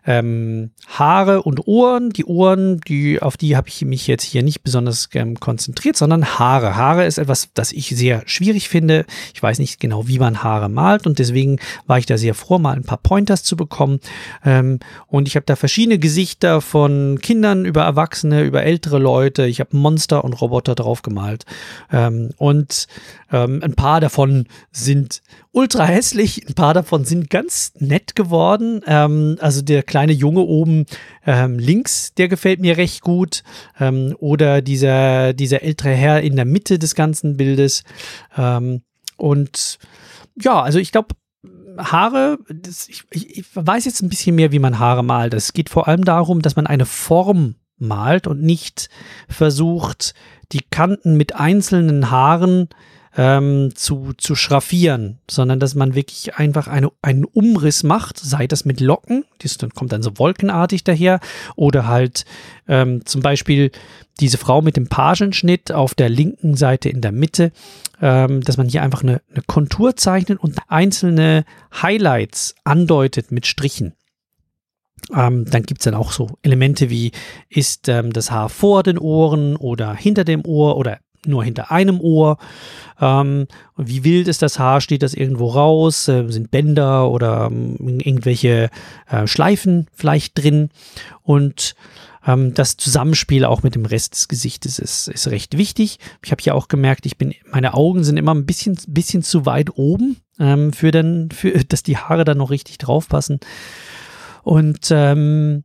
ähm, 0.05 0.71
Haare 0.87 1.43
und 1.43 1.67
Ohren. 1.67 2.09
Die 2.11 2.25
Ohren, 2.25 2.81
die, 2.81 3.21
auf 3.21 3.37
die 3.37 3.55
habe 3.55 3.67
ich 3.67 3.83
mich 3.85 4.07
jetzt 4.07 4.23
hier 4.23 4.43
nicht 4.43 4.63
besonders 4.63 5.09
ähm, 5.13 5.39
konzentriert, 5.39 5.97
sondern 5.97 6.39
Haare. 6.39 6.75
Haare 6.75 7.05
ist 7.05 7.17
etwas, 7.17 7.49
das 7.53 7.71
ich 7.71 7.89
sehr 7.89 8.23
schwierig 8.25 8.69
finde. 8.69 9.05
Ich 9.33 9.41
weiß 9.41 9.59
nicht 9.59 9.79
genau, 9.79 10.07
wie 10.07 10.19
man 10.19 10.43
Haare 10.43 10.69
malt 10.69 11.05
und 11.05 11.19
deswegen 11.19 11.59
war 11.87 11.97
ich 11.97 12.05
da 12.05 12.17
sehr 12.17 12.33
froh, 12.33 12.59
mal 12.59 12.75
ein 12.75 12.83
paar 12.83 12.97
Pointers 12.97 13.43
zu 13.43 13.55
bekommen. 13.55 13.99
Ähm, 14.45 14.79
und 15.07 15.27
ich 15.27 15.35
habe 15.35 15.45
da 15.45 15.55
verschiedene 15.55 15.99
Gesichter 15.99 16.61
von 16.61 17.19
Kindern 17.21 17.65
über 17.65 17.83
Erwachsene, 17.83 18.43
über 18.43 18.63
ältere 18.63 18.99
Leute. 18.99 19.45
Ich 19.45 19.59
habe 19.59 19.75
Monster 19.75 20.23
und 20.23 20.33
Roboter 20.33 20.75
drauf 20.75 21.01
gemalt. 21.01 21.45
Ähm, 21.91 22.31
und 22.37 22.87
ähm, 23.31 23.61
ein 23.63 23.73
paar 23.73 24.01
davon 24.01 24.47
sind 24.71 25.21
ultra 25.51 25.85
hässlich, 25.85 26.47
ein 26.47 26.53
paar 26.53 26.73
davon 26.73 27.05
sind 27.05 27.29
ganz 27.29 27.73
nett 27.79 28.15
geworden. 28.15 28.81
Ähm, 28.85 29.37
also 29.39 29.61
der 29.61 29.83
kleine 29.89 30.13
Junge 30.13 30.41
oben 30.41 30.85
ähm, 31.25 31.59
links, 31.59 32.13
der 32.13 32.29
gefällt 32.29 32.61
mir 32.61 32.77
recht 32.77 33.01
gut. 33.01 33.43
Ähm, 33.79 34.15
oder 34.19 34.61
dieser, 34.61 35.33
dieser 35.33 35.63
ältere 35.63 35.93
Herr 35.93 36.21
in 36.21 36.37
der 36.37 36.45
Mitte 36.45 36.79
des 36.79 36.95
ganzen 36.95 37.35
Bildes. 37.35 37.83
Ähm, 38.37 38.83
und 39.17 39.79
ja, 40.41 40.61
also 40.61 40.79
ich 40.79 40.93
glaube, 40.93 41.15
Haare, 41.77 42.37
das, 42.49 42.87
ich, 42.87 43.03
ich, 43.11 43.45
weiß 43.53 43.85
jetzt 43.85 44.01
ein 44.01 44.09
bisschen 44.09 44.35
mehr, 44.35 44.51
wie 44.51 44.59
man 44.59 44.79
Haare 44.79 45.03
malt. 45.03 45.33
Es 45.33 45.53
geht 45.53 45.69
vor 45.69 45.87
allem 45.87 46.03
darum, 46.03 46.41
dass 46.41 46.55
man 46.55 46.67
eine 46.67 46.85
Form 46.85 47.55
malt 47.77 48.27
und 48.27 48.41
nicht 48.41 48.89
versucht, 49.27 50.13
die 50.51 50.61
Kanten 50.69 51.15
mit 51.15 51.35
einzelnen 51.35 52.11
Haaren 52.11 52.69
ähm, 53.19 53.75
zu, 53.75 54.13
zu 54.17 54.33
schraffieren, 54.33 55.19
sondern 55.29 55.59
dass 55.59 55.75
man 55.75 55.93
wirklich 55.93 56.35
einfach 56.35 56.69
eine, 56.69 56.89
einen 57.01 57.25
Umriss 57.25 57.83
macht, 57.83 58.17
sei 58.17 58.47
das 58.47 58.63
mit 58.63 58.79
Locken, 58.79 59.25
das 59.39 59.57
dann 59.57 59.71
kommt 59.71 59.91
dann 59.91 60.01
so 60.01 60.17
wolkenartig 60.17 60.85
daher, 60.85 61.19
oder 61.57 61.85
halt 61.85 62.23
ähm, 62.69 63.05
zum 63.05 63.21
Beispiel 63.21 63.71
diese 64.21 64.37
Frau 64.37 64.61
mit 64.61 64.77
dem 64.77 64.87
Pagenschnitt 64.87 65.73
auf 65.73 65.95
der 65.95 66.07
linken 66.07 66.55
Seite 66.55 66.87
in 66.87 67.01
der 67.01 67.11
Mitte, 67.11 67.51
ähm, 68.01 68.39
dass 68.39 68.55
man 68.55 68.69
hier 68.69 68.83
einfach 68.83 69.03
eine, 69.03 69.21
eine 69.29 69.43
Kontur 69.45 69.97
zeichnet 69.97 70.39
und 70.39 70.57
einzelne 70.69 71.43
Highlights 71.81 72.55
andeutet 72.63 73.33
mit 73.33 73.45
Strichen. 73.47 73.95
Ähm, 75.13 75.43
dann 75.43 75.63
gibt 75.63 75.81
es 75.81 75.83
dann 75.83 75.93
auch 75.93 76.13
so 76.13 76.29
Elemente 76.41 76.89
wie, 76.89 77.11
ist 77.49 77.89
ähm, 77.89 78.13
das 78.13 78.31
Haar 78.31 78.47
vor 78.47 78.81
den 78.83 78.97
Ohren 78.97 79.57
oder 79.57 79.93
hinter 79.93 80.23
dem 80.23 80.45
Ohr 80.45 80.77
oder 80.77 80.99
nur 81.25 81.43
hinter 81.43 81.71
einem 81.71 81.99
Ohr. 81.99 82.37
Ähm, 82.99 83.47
wie 83.77 84.03
wild 84.03 84.27
ist 84.27 84.41
das 84.41 84.59
Haar? 84.59 84.81
Steht 84.81 85.03
das 85.03 85.13
irgendwo 85.13 85.47
raus? 85.47 86.07
Äh, 86.07 86.29
sind 86.29 86.51
Bänder 86.51 87.09
oder 87.09 87.47
ähm, 87.51 87.99
irgendwelche 87.99 88.69
äh, 89.09 89.27
Schleifen 89.27 89.87
vielleicht 89.93 90.37
drin? 90.37 90.69
Und 91.21 91.75
ähm, 92.25 92.53
das 92.53 92.77
Zusammenspiel 92.77 93.45
auch 93.45 93.63
mit 93.63 93.75
dem 93.75 93.85
Rest 93.85 94.13
des 94.13 94.27
Gesichtes 94.27 94.79
ist, 94.79 95.07
ist 95.07 95.27
recht 95.29 95.57
wichtig. 95.57 95.99
Ich 96.23 96.31
habe 96.31 96.41
hier 96.41 96.55
auch 96.55 96.67
gemerkt, 96.67 97.05
ich 97.05 97.17
bin, 97.17 97.33
meine 97.51 97.73
Augen 97.73 98.03
sind 98.03 98.17
immer 98.17 98.35
ein 98.35 98.45
bisschen, 98.45 98.77
bisschen 98.87 99.23
zu 99.23 99.45
weit 99.45 99.77
oben, 99.77 100.17
ähm, 100.39 100.73
für 100.73 100.91
dann, 100.91 101.29
für, 101.31 101.51
dass 101.67 101.83
die 101.83 101.97
Haare 101.97 102.25
dann 102.25 102.37
noch 102.37 102.51
richtig 102.51 102.77
draufpassen. 102.77 103.39
Und 104.43 104.87
ähm, 104.91 105.63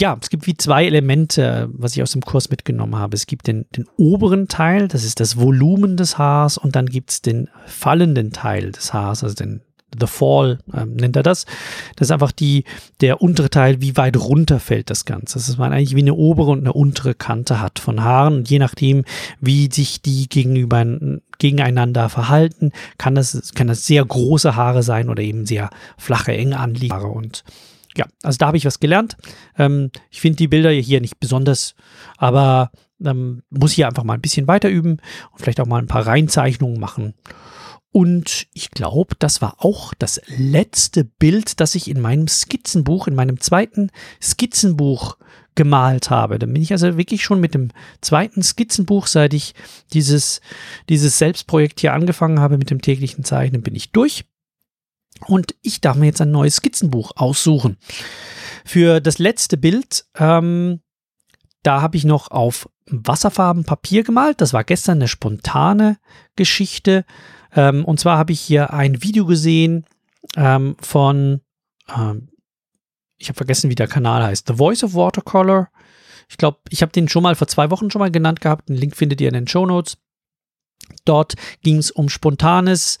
ja, 0.00 0.16
es 0.20 0.30
gibt 0.30 0.46
wie 0.46 0.56
zwei 0.56 0.86
Elemente, 0.86 1.68
was 1.72 1.94
ich 1.94 2.02
aus 2.02 2.12
dem 2.12 2.22
Kurs 2.22 2.50
mitgenommen 2.50 2.96
habe. 2.96 3.14
Es 3.14 3.26
gibt 3.26 3.46
den, 3.46 3.66
den 3.76 3.86
oberen 3.96 4.48
Teil, 4.48 4.88
das 4.88 5.04
ist 5.04 5.20
das 5.20 5.38
Volumen 5.38 5.96
des 5.96 6.18
Haars, 6.18 6.58
und 6.58 6.76
dann 6.76 6.86
gibt 6.86 7.10
es 7.10 7.22
den 7.22 7.48
fallenden 7.66 8.32
Teil 8.32 8.72
des 8.72 8.92
Haars, 8.92 9.22
also 9.22 9.34
den 9.34 9.60
The 9.98 10.06
Fall 10.06 10.58
ähm, 10.74 10.94
nennt 10.94 11.16
er 11.16 11.22
das. 11.22 11.44
Das 11.96 12.08
ist 12.08 12.12
einfach 12.12 12.32
die, 12.32 12.64
der 13.00 13.20
untere 13.20 13.50
Teil, 13.50 13.80
wie 13.80 13.96
weit 13.96 14.16
runter 14.16 14.58
fällt 14.58 14.90
das 14.90 15.04
Ganze. 15.04 15.34
Das 15.34 15.48
ist 15.48 15.58
man 15.58 15.72
eigentlich 15.72 15.94
wie 15.94 16.00
eine 16.00 16.14
obere 16.14 16.50
und 16.50 16.60
eine 16.60 16.72
untere 16.72 17.14
Kante 17.14 17.60
hat 17.60 17.78
von 17.78 18.02
Haaren. 18.02 18.36
Und 18.36 18.50
je 18.50 18.58
nachdem, 18.58 19.04
wie 19.40 19.70
sich 19.70 20.00
die 20.00 20.28
gegenüber, 20.28 20.84
gegeneinander 21.38 22.08
verhalten, 22.08 22.72
kann 22.96 23.14
das, 23.14 23.52
kann 23.54 23.66
das 23.66 23.86
sehr 23.86 24.04
große 24.04 24.56
Haare 24.56 24.82
sein 24.82 25.10
oder 25.10 25.22
eben 25.22 25.44
sehr 25.44 25.68
flache, 25.98 26.32
eng 26.32 26.54
anliegende 26.54 26.94
Haare. 26.94 27.08
Und 27.08 27.44
ja, 27.96 28.06
also 28.22 28.38
da 28.38 28.46
habe 28.46 28.56
ich 28.56 28.64
was 28.64 28.80
gelernt. 28.80 29.16
Ähm, 29.58 29.90
ich 30.10 30.20
finde 30.20 30.36
die 30.36 30.48
Bilder 30.48 30.70
hier 30.70 31.00
nicht 31.00 31.20
besonders, 31.20 31.74
aber 32.16 32.70
ähm, 33.04 33.42
muss 33.50 33.72
hier 33.72 33.88
einfach 33.88 34.04
mal 34.04 34.14
ein 34.14 34.20
bisschen 34.22 34.46
weiter 34.46 34.68
üben 34.68 34.98
und 35.32 35.38
vielleicht 35.38 35.60
auch 35.60 35.66
mal 35.66 35.78
ein 35.78 35.88
paar 35.88 36.06
Reinzeichnungen 36.06 36.80
machen. 36.80 37.14
Und 37.92 38.46
ich 38.54 38.70
glaube, 38.70 39.14
das 39.18 39.42
war 39.42 39.56
auch 39.58 39.92
das 39.92 40.20
letzte 40.38 41.04
Bild, 41.04 41.60
das 41.60 41.74
ich 41.74 41.88
in 41.90 42.00
meinem 42.00 42.26
Skizzenbuch, 42.26 43.06
in 43.06 43.14
meinem 43.14 43.38
zweiten 43.38 43.90
Skizzenbuch 44.20 45.18
gemalt 45.54 46.08
habe. 46.08 46.38
Dann 46.38 46.54
bin 46.54 46.62
ich 46.62 46.72
also 46.72 46.96
wirklich 46.96 47.22
schon 47.22 47.38
mit 47.38 47.52
dem 47.52 47.68
zweiten 48.00 48.42
Skizzenbuch, 48.42 49.06
seit 49.06 49.34
ich 49.34 49.54
dieses, 49.92 50.40
dieses 50.88 51.18
Selbstprojekt 51.18 51.80
hier 51.80 51.92
angefangen 51.92 52.40
habe 52.40 52.56
mit 52.56 52.70
dem 52.70 52.80
täglichen 52.80 53.24
Zeichnen, 53.24 53.62
bin 53.62 53.74
ich 53.74 53.92
durch. 53.92 54.24
Und 55.26 55.54
ich 55.62 55.80
darf 55.80 55.96
mir 55.96 56.06
jetzt 56.06 56.20
ein 56.20 56.30
neues 56.30 56.56
Skizzenbuch 56.56 57.12
aussuchen. 57.16 57.78
Für 58.64 59.00
das 59.00 59.18
letzte 59.18 59.56
Bild, 59.56 60.04
ähm, 60.16 60.80
da 61.62 61.80
habe 61.80 61.96
ich 61.96 62.04
noch 62.04 62.30
auf 62.30 62.68
Wasserfarbenpapier 62.86 64.02
gemalt. 64.02 64.40
Das 64.40 64.52
war 64.52 64.64
gestern 64.64 64.98
eine 64.98 65.08
spontane 65.08 65.98
Geschichte. 66.36 67.04
Ähm, 67.54 67.84
und 67.84 68.00
zwar 68.00 68.18
habe 68.18 68.32
ich 68.32 68.40
hier 68.40 68.72
ein 68.72 69.02
Video 69.02 69.26
gesehen 69.26 69.86
ähm, 70.36 70.76
von, 70.80 71.40
ähm, 71.94 72.28
ich 73.18 73.28
habe 73.28 73.36
vergessen, 73.36 73.70
wie 73.70 73.74
der 73.74 73.88
Kanal 73.88 74.22
heißt, 74.22 74.48
The 74.48 74.54
Voice 74.54 74.84
of 74.84 74.94
Watercolor. 74.94 75.68
Ich 76.28 76.38
glaube, 76.38 76.58
ich 76.70 76.82
habe 76.82 76.92
den 76.92 77.08
schon 77.08 77.22
mal 77.22 77.34
vor 77.34 77.46
zwei 77.46 77.70
Wochen 77.70 77.90
schon 77.90 78.00
mal 78.00 78.10
genannt 78.10 78.40
gehabt. 78.40 78.68
Den 78.68 78.76
Link 78.76 78.96
findet 78.96 79.20
ihr 79.20 79.28
in 79.28 79.34
den 79.34 79.48
Show 79.48 79.66
Notes. 79.66 79.98
Dort 81.04 81.34
ging 81.62 81.78
es 81.78 81.90
um 81.90 82.08
spontanes, 82.08 82.98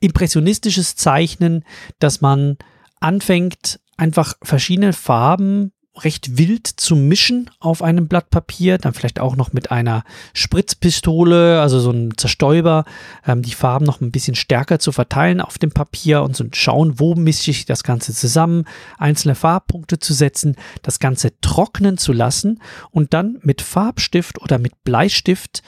impressionistisches 0.00 0.96
Zeichnen, 0.96 1.64
dass 1.98 2.20
man 2.20 2.56
anfängt, 3.00 3.80
einfach 3.96 4.34
verschiedene 4.42 4.92
Farben 4.92 5.72
recht 5.96 6.36
wild 6.38 6.66
zu 6.66 6.96
mischen 6.96 7.50
auf 7.60 7.80
einem 7.80 8.08
Blatt 8.08 8.30
Papier, 8.30 8.78
dann 8.78 8.94
vielleicht 8.94 9.20
auch 9.20 9.36
noch 9.36 9.52
mit 9.52 9.70
einer 9.70 10.02
Spritzpistole, 10.32 11.60
also 11.60 11.78
so 11.78 11.92
ein 11.92 12.14
Zerstäuber, 12.16 12.84
ähm, 13.24 13.42
die 13.42 13.54
Farben 13.54 13.84
noch 13.84 14.00
ein 14.00 14.10
bisschen 14.10 14.34
stärker 14.34 14.80
zu 14.80 14.90
verteilen 14.90 15.40
auf 15.40 15.58
dem 15.58 15.70
Papier 15.70 16.22
und 16.22 16.34
so 16.34 16.44
schauen, 16.52 16.98
wo 16.98 17.14
mische 17.14 17.52
ich 17.52 17.64
das 17.64 17.84
Ganze 17.84 18.12
zusammen, 18.12 18.64
einzelne 18.98 19.36
Farbpunkte 19.36 20.00
zu 20.00 20.14
setzen, 20.14 20.56
das 20.82 20.98
Ganze 20.98 21.38
trocknen 21.40 21.96
zu 21.96 22.12
lassen 22.12 22.60
und 22.90 23.14
dann 23.14 23.38
mit 23.42 23.62
Farbstift 23.62 24.40
oder 24.42 24.58
mit 24.58 24.82
Bleistift 24.82 25.62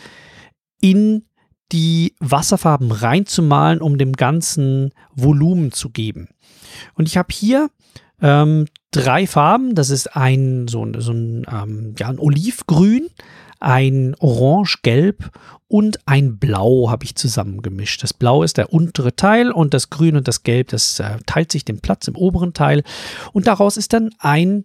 in 0.81 1.23
die 1.73 2.15
Wasserfarben 2.21 2.93
reinzumalen, 2.93 3.81
um 3.81 3.99
dem 3.99 4.13
ganzen 4.13 4.93
Volumen 5.15 5.73
zu 5.73 5.91
geben. 5.91 6.29
Und 6.95 7.09
ich 7.09 7.17
habe 7.17 7.33
hier 7.33 7.71
ähm, 8.21 8.67
drei 8.91 9.27
Farben. 9.27 9.75
Das 9.75 9.91
ist 9.91 10.17
ein 10.17 10.69
so, 10.69 10.87
so 10.99 11.13
ein, 11.13 11.47
ähm, 11.51 11.95
ja, 11.99 12.09
ein 12.09 12.19
Olivgrün, 12.19 13.09
ein 13.61 14.15
Orange-Gelb 14.19 15.31
und 15.69 15.99
ein 16.07 16.39
Blau 16.39 16.91
habe 16.91 17.05
ich 17.05 17.17
zusammengemischt. 17.17 18.03
Das 18.03 18.13
Blau 18.13 18.43
ist 18.43 18.57
der 18.57 18.73
untere 18.73 19.17
Teil 19.17 19.51
und 19.51 19.75
das 19.75 19.91
Grün 19.91 20.17
und 20.17 20.29
das 20.29 20.43
Gelb, 20.43 20.69
das 20.69 21.01
äh, 21.01 21.19
teilt 21.27 21.51
sich 21.51 21.65
den 21.65 21.81
Platz 21.81 22.07
im 22.09 22.17
oberen 22.17 22.53
Teil. 22.53 22.83
Und 23.33 23.47
daraus 23.47 23.77
ist 23.77 23.93
dann 23.93 24.11
ein 24.19 24.65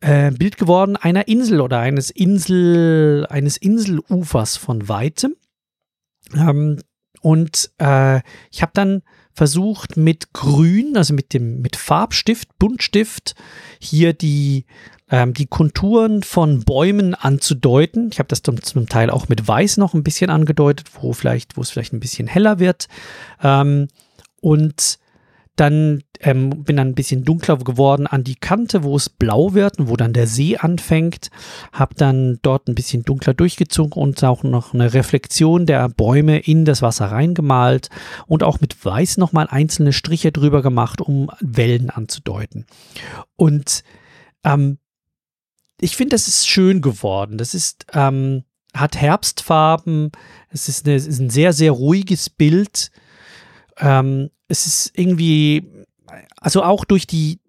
äh, 0.00 0.30
Bild 0.30 0.58
geworden 0.58 0.96
einer 0.96 1.28
Insel 1.28 1.60
oder 1.60 1.80
eines 1.80 2.10
Insel, 2.10 3.26
eines 3.28 3.56
Inselufers 3.56 4.56
von 4.56 4.88
weitem. 4.88 5.34
Ähm, 6.34 6.78
und 7.20 7.70
äh, 7.78 8.20
ich 8.50 8.62
habe 8.62 8.72
dann 8.74 9.02
versucht 9.32 9.96
mit 9.96 10.32
Grün, 10.32 10.96
also 10.96 11.12
mit 11.12 11.34
dem 11.34 11.60
mit 11.60 11.76
Farbstift, 11.76 12.58
Buntstift, 12.58 13.34
hier 13.78 14.12
die 14.12 14.64
ähm, 15.10 15.34
die 15.34 15.46
Konturen 15.46 16.22
von 16.22 16.64
Bäumen 16.64 17.14
anzudeuten. 17.14 18.10
Ich 18.12 18.18
habe 18.18 18.28
das 18.28 18.42
dann 18.42 18.60
zum 18.62 18.88
Teil 18.88 19.10
auch 19.10 19.28
mit 19.28 19.46
Weiß 19.46 19.76
noch 19.76 19.94
ein 19.94 20.02
bisschen 20.02 20.30
angedeutet, 20.30 20.88
wo 21.00 21.12
vielleicht, 21.12 21.56
wo 21.56 21.60
es 21.60 21.70
vielleicht 21.70 21.92
ein 21.92 22.00
bisschen 22.00 22.26
heller 22.26 22.58
wird. 22.58 22.88
Ähm, 23.42 23.88
und 24.40 24.98
dann 25.56 26.02
ähm, 26.20 26.64
bin 26.64 26.76
dann 26.76 26.88
ein 26.88 26.94
bisschen 26.94 27.24
dunkler 27.24 27.56
geworden 27.56 28.06
an 28.06 28.24
die 28.24 28.36
Kante, 28.36 28.82
wo 28.82 28.96
es 28.96 29.08
blau 29.08 29.54
wird 29.54 29.78
und 29.78 29.88
wo 29.88 29.96
dann 29.96 30.12
der 30.12 30.26
See 30.26 30.56
anfängt. 30.56 31.30
Habe 31.72 31.94
dann 31.94 32.38
dort 32.42 32.68
ein 32.68 32.74
bisschen 32.74 33.02
dunkler 33.02 33.34
durchgezogen 33.34 34.00
und 34.00 34.22
auch 34.22 34.42
noch 34.42 34.74
eine 34.74 34.92
Reflexion 34.92 35.66
der 35.66 35.88
Bäume 35.88 36.38
in 36.38 36.64
das 36.64 36.82
Wasser 36.82 37.06
reingemalt 37.06 37.88
und 38.26 38.42
auch 38.42 38.60
mit 38.60 38.84
Weiß 38.84 39.16
nochmal 39.16 39.48
einzelne 39.48 39.92
Striche 39.92 40.30
drüber 40.30 40.62
gemacht, 40.62 41.00
um 41.00 41.30
Wellen 41.40 41.90
anzudeuten. 41.90 42.66
Und 43.36 43.82
ähm, 44.44 44.78
ich 45.80 45.96
finde, 45.96 46.14
das 46.14 46.28
ist 46.28 46.48
schön 46.48 46.80
geworden. 46.80 47.38
Das 47.38 47.54
ist, 47.54 47.86
ähm, 47.92 48.44
hat 48.74 48.96
Herbstfarben. 48.96 50.12
Es 50.50 50.68
ist, 50.68 50.86
eine, 50.86 50.96
es 50.96 51.06
ist 51.06 51.18
ein 51.18 51.30
sehr, 51.30 51.52
sehr 51.52 51.72
ruhiges 51.72 52.30
Bild. 52.30 52.90
Ähm, 53.78 54.30
es 54.48 54.66
ist 54.66 54.92
irgendwie, 54.94 55.66
also 56.36 56.62
auch 56.62 56.84
durch 56.84 57.06
die, 57.06 57.40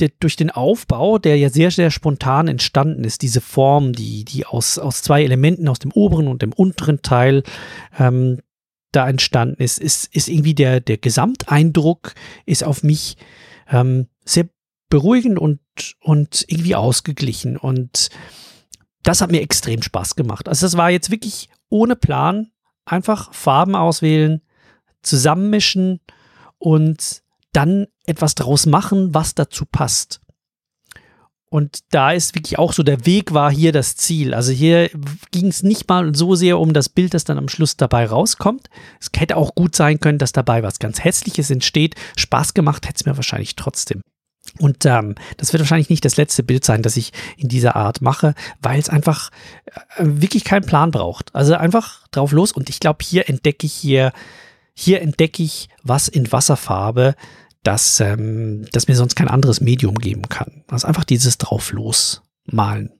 der, 0.00 0.10
durch 0.20 0.36
den 0.36 0.50
Aufbau, 0.50 1.18
der 1.18 1.36
ja 1.36 1.50
sehr, 1.50 1.70
sehr 1.70 1.90
spontan 1.90 2.48
entstanden 2.48 3.04
ist, 3.04 3.22
diese 3.22 3.40
Form, 3.40 3.92
die, 3.92 4.24
die 4.24 4.46
aus, 4.46 4.78
aus 4.78 5.02
zwei 5.02 5.24
Elementen, 5.24 5.68
aus 5.68 5.78
dem 5.78 5.92
oberen 5.92 6.28
und 6.28 6.42
dem 6.42 6.52
unteren 6.52 7.02
Teil 7.02 7.42
ähm, 7.98 8.40
da 8.92 9.08
entstanden 9.08 9.62
ist, 9.62 9.78
ist, 9.78 10.14
ist 10.14 10.28
irgendwie 10.28 10.54
der, 10.54 10.80
der 10.80 10.96
Gesamteindruck 10.96 12.14
ist 12.46 12.64
auf 12.64 12.82
mich 12.82 13.16
ähm, 13.70 14.06
sehr 14.24 14.48
beruhigend 14.88 15.38
und, 15.38 15.60
und 16.00 16.44
irgendwie 16.48 16.74
ausgeglichen. 16.74 17.56
Und 17.56 18.08
das 19.02 19.20
hat 19.20 19.30
mir 19.30 19.42
extrem 19.42 19.82
Spaß 19.82 20.16
gemacht. 20.16 20.48
Also 20.48 20.64
das 20.64 20.76
war 20.76 20.90
jetzt 20.90 21.10
wirklich 21.10 21.50
ohne 21.68 21.96
Plan, 21.96 22.50
einfach 22.86 23.34
Farben 23.34 23.74
auswählen, 23.74 24.40
zusammenmischen 25.02 26.00
und 26.58 27.22
dann 27.52 27.86
etwas 28.06 28.34
draus 28.34 28.66
machen, 28.66 29.14
was 29.14 29.34
dazu 29.34 29.64
passt. 29.64 30.20
Und 31.50 31.78
da 31.90 32.12
ist 32.12 32.34
wirklich 32.34 32.58
auch 32.58 32.74
so, 32.74 32.82
der 32.82 33.06
Weg 33.06 33.32
war 33.32 33.50
hier 33.50 33.72
das 33.72 33.96
Ziel. 33.96 34.34
Also 34.34 34.52
hier 34.52 34.90
ging 35.30 35.46
es 35.46 35.62
nicht 35.62 35.88
mal 35.88 36.14
so 36.14 36.34
sehr 36.34 36.58
um 36.58 36.74
das 36.74 36.90
Bild, 36.90 37.14
das 37.14 37.24
dann 37.24 37.38
am 37.38 37.48
Schluss 37.48 37.76
dabei 37.76 38.04
rauskommt. 38.04 38.68
Es 39.00 39.08
hätte 39.16 39.36
auch 39.36 39.54
gut 39.54 39.74
sein 39.74 39.98
können, 39.98 40.18
dass 40.18 40.32
dabei 40.32 40.62
was 40.62 40.78
ganz 40.78 41.02
Hässliches 41.02 41.50
entsteht. 41.50 41.94
Spaß 42.16 42.52
gemacht 42.52 42.86
hätte 42.86 42.96
es 42.96 43.06
mir 43.06 43.16
wahrscheinlich 43.16 43.56
trotzdem. 43.56 44.02
Und 44.58 44.84
ähm, 44.84 45.14
das 45.36 45.52
wird 45.52 45.62
wahrscheinlich 45.62 45.90
nicht 45.90 46.04
das 46.04 46.16
letzte 46.16 46.42
Bild 46.42 46.64
sein, 46.64 46.82
das 46.82 46.96
ich 46.96 47.12
in 47.36 47.48
dieser 47.48 47.76
Art 47.76 48.02
mache, 48.02 48.34
weil 48.60 48.78
es 48.78 48.88
einfach 48.88 49.30
äh, 49.96 50.04
wirklich 50.04 50.44
keinen 50.44 50.66
Plan 50.66 50.90
braucht. 50.90 51.34
Also 51.34 51.54
einfach 51.54 52.08
drauf 52.08 52.32
los. 52.32 52.52
Und 52.52 52.68
ich 52.68 52.80
glaube, 52.80 52.98
hier 53.02 53.28
entdecke 53.28 53.66
ich 53.66 53.72
hier 53.72 54.12
hier 54.80 55.02
entdecke 55.02 55.42
ich 55.42 55.68
was 55.82 56.06
in 56.06 56.30
Wasserfarbe, 56.30 57.16
das, 57.64 57.98
ähm, 57.98 58.64
das 58.70 58.86
mir 58.86 58.94
sonst 58.94 59.16
kein 59.16 59.26
anderes 59.26 59.60
Medium 59.60 59.96
geben 59.96 60.28
kann. 60.28 60.62
Also 60.68 60.86
einfach 60.86 61.02
dieses 61.02 61.36
drauf 61.36 61.72
losmalen. 61.72 62.92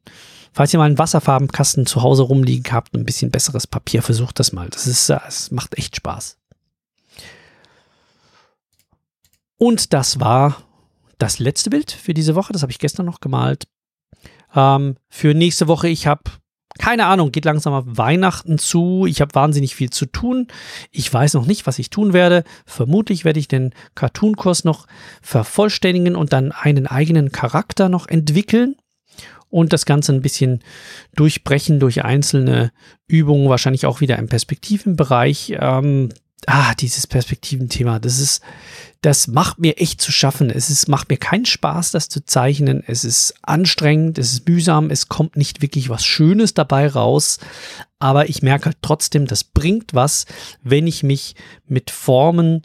Falls 0.53 0.73
ihr 0.73 0.81
mal 0.81 0.87
einen 0.87 0.99
Wasserfarbenkasten 0.99 1.87
zu 1.87 2.03
Hause 2.03 2.23
rumliegen 2.23 2.73
habt 2.73 2.97
ein 2.97 3.05
bisschen 3.05 3.31
besseres 3.31 3.69
Papier, 3.69 4.03
versucht 4.03 4.41
das 4.41 4.53
mal. 4.53 4.69
Das 4.71 4.89
ist, 4.89 5.09
es 5.09 5.53
macht 5.53 5.79
echt 5.79 5.95
Spaß. 5.95 6.37
Und 9.57 9.93
das 9.93 10.19
war 10.19 10.57
das 11.19 11.39
letzte 11.39 11.71
Bild 11.71 11.93
für 11.93 12.13
diese 12.13 12.35
Woche. 12.35 12.53
Das 12.53 12.63
habe 12.63 12.73
ich 12.73 12.81
gestern 12.81 13.07
noch 13.07 13.21
gemalt. 13.21 13.69
Ähm, 14.53 14.97
für 15.09 15.33
nächste 15.33 15.69
Woche, 15.69 15.87
ich 15.87 16.09
habe 16.09 16.23
keine 16.79 17.07
Ahnung, 17.07 17.33
geht 17.33 17.45
langsam 17.45 17.73
auf 17.73 17.85
Weihnachten 17.87 18.59
zu. 18.59 19.07
Ich 19.07 19.21
habe 19.21 19.35
wahnsinnig 19.35 19.75
viel 19.75 19.91
zu 19.91 20.07
tun. 20.07 20.49
Ich 20.91 21.13
weiß 21.13 21.35
noch 21.35 21.47
nicht, 21.47 21.67
was 21.67 21.79
ich 21.79 21.91
tun 21.91 22.13
werde. 22.13 22.45
Vermutlich 22.67 23.25
werde 23.25 23.41
ich 23.41 23.49
den 23.49 23.75
Cartoon-Kurs 23.95 24.65
noch 24.65 24.87
vervollständigen 25.21 26.17
und 26.17 26.33
dann 26.33 26.53
einen 26.53 26.87
eigenen 26.87 27.33
Charakter 27.33 27.89
noch 27.89 28.09
entwickeln 28.09 28.77
und 29.51 29.73
das 29.73 29.87
Ganze 29.87 30.13
ein 30.13 30.23
bisschen 30.23 30.61
durchbrechen 31.15 31.81
durch 31.81 32.05
einzelne 32.05 32.73
Übungen, 33.07 33.49
wahrscheinlich 33.49 33.87
auch 33.87 34.01
wieder 34.01 34.19
im 34.19 34.29
Perspektivenbereich. 34.29 35.57
Ähm, 35.59 36.11
ah, 36.47 36.75
dieses 36.75 37.07
Perspektiventhema, 37.07 37.99
das 37.99 38.19
ist, 38.19 38.43
das 39.01 39.29
macht 39.29 39.59
mir 39.59 39.79
echt 39.79 40.01
zu 40.01 40.13
schaffen. 40.13 40.51
Es 40.51 40.71
ist, 40.71 40.89
macht 40.89 41.09
mir 41.09 41.17
keinen 41.17 41.47
Spaß, 41.47 41.91
das 41.93 42.09
zu 42.09 42.25
zeichnen. 42.25 42.83
Es 42.87 43.05
ist 43.05 43.35
anstrengend, 43.43 44.19
es 44.19 44.33
ist 44.33 44.49
mühsam, 44.49 44.91
es 44.91 45.09
kommt 45.09 45.37
nicht 45.37 45.63
wirklich 45.63 45.89
was 45.89 46.05
Schönes 46.05 46.55
dabei 46.55 46.89
raus. 46.89 47.39
Aber 47.99 48.29
ich 48.29 48.43
merke 48.43 48.67
halt 48.67 48.79
trotzdem, 48.83 49.27
das 49.27 49.45
bringt 49.45 49.95
was, 49.95 50.27
wenn 50.63 50.87
ich 50.87 51.03
mich 51.03 51.35
mit 51.67 51.91
Formen 51.91 52.63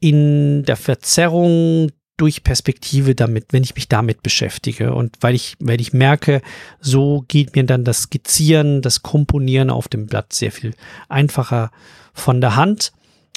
in 0.00 0.64
der 0.64 0.76
Verzerrung 0.76 1.90
durch 2.16 2.44
Perspektive 2.44 3.14
damit, 3.14 3.46
wenn 3.52 3.64
ich 3.64 3.74
mich 3.74 3.88
damit 3.88 4.22
beschäftige 4.22 4.94
und 4.94 5.16
weil 5.20 5.34
ich, 5.34 5.56
weil 5.58 5.80
ich 5.80 5.92
merke, 5.92 6.42
so 6.80 7.24
geht 7.26 7.56
mir 7.56 7.64
dann 7.64 7.84
das 7.84 8.02
Skizzieren, 8.02 8.82
das 8.82 9.02
Komponieren 9.02 9.70
auf 9.70 9.88
dem 9.88 10.06
Blatt 10.06 10.32
sehr 10.32 10.52
viel 10.52 10.74
einfacher 11.08 11.70
von 12.12 12.40
der 12.40 12.56
Hand. 12.56 12.92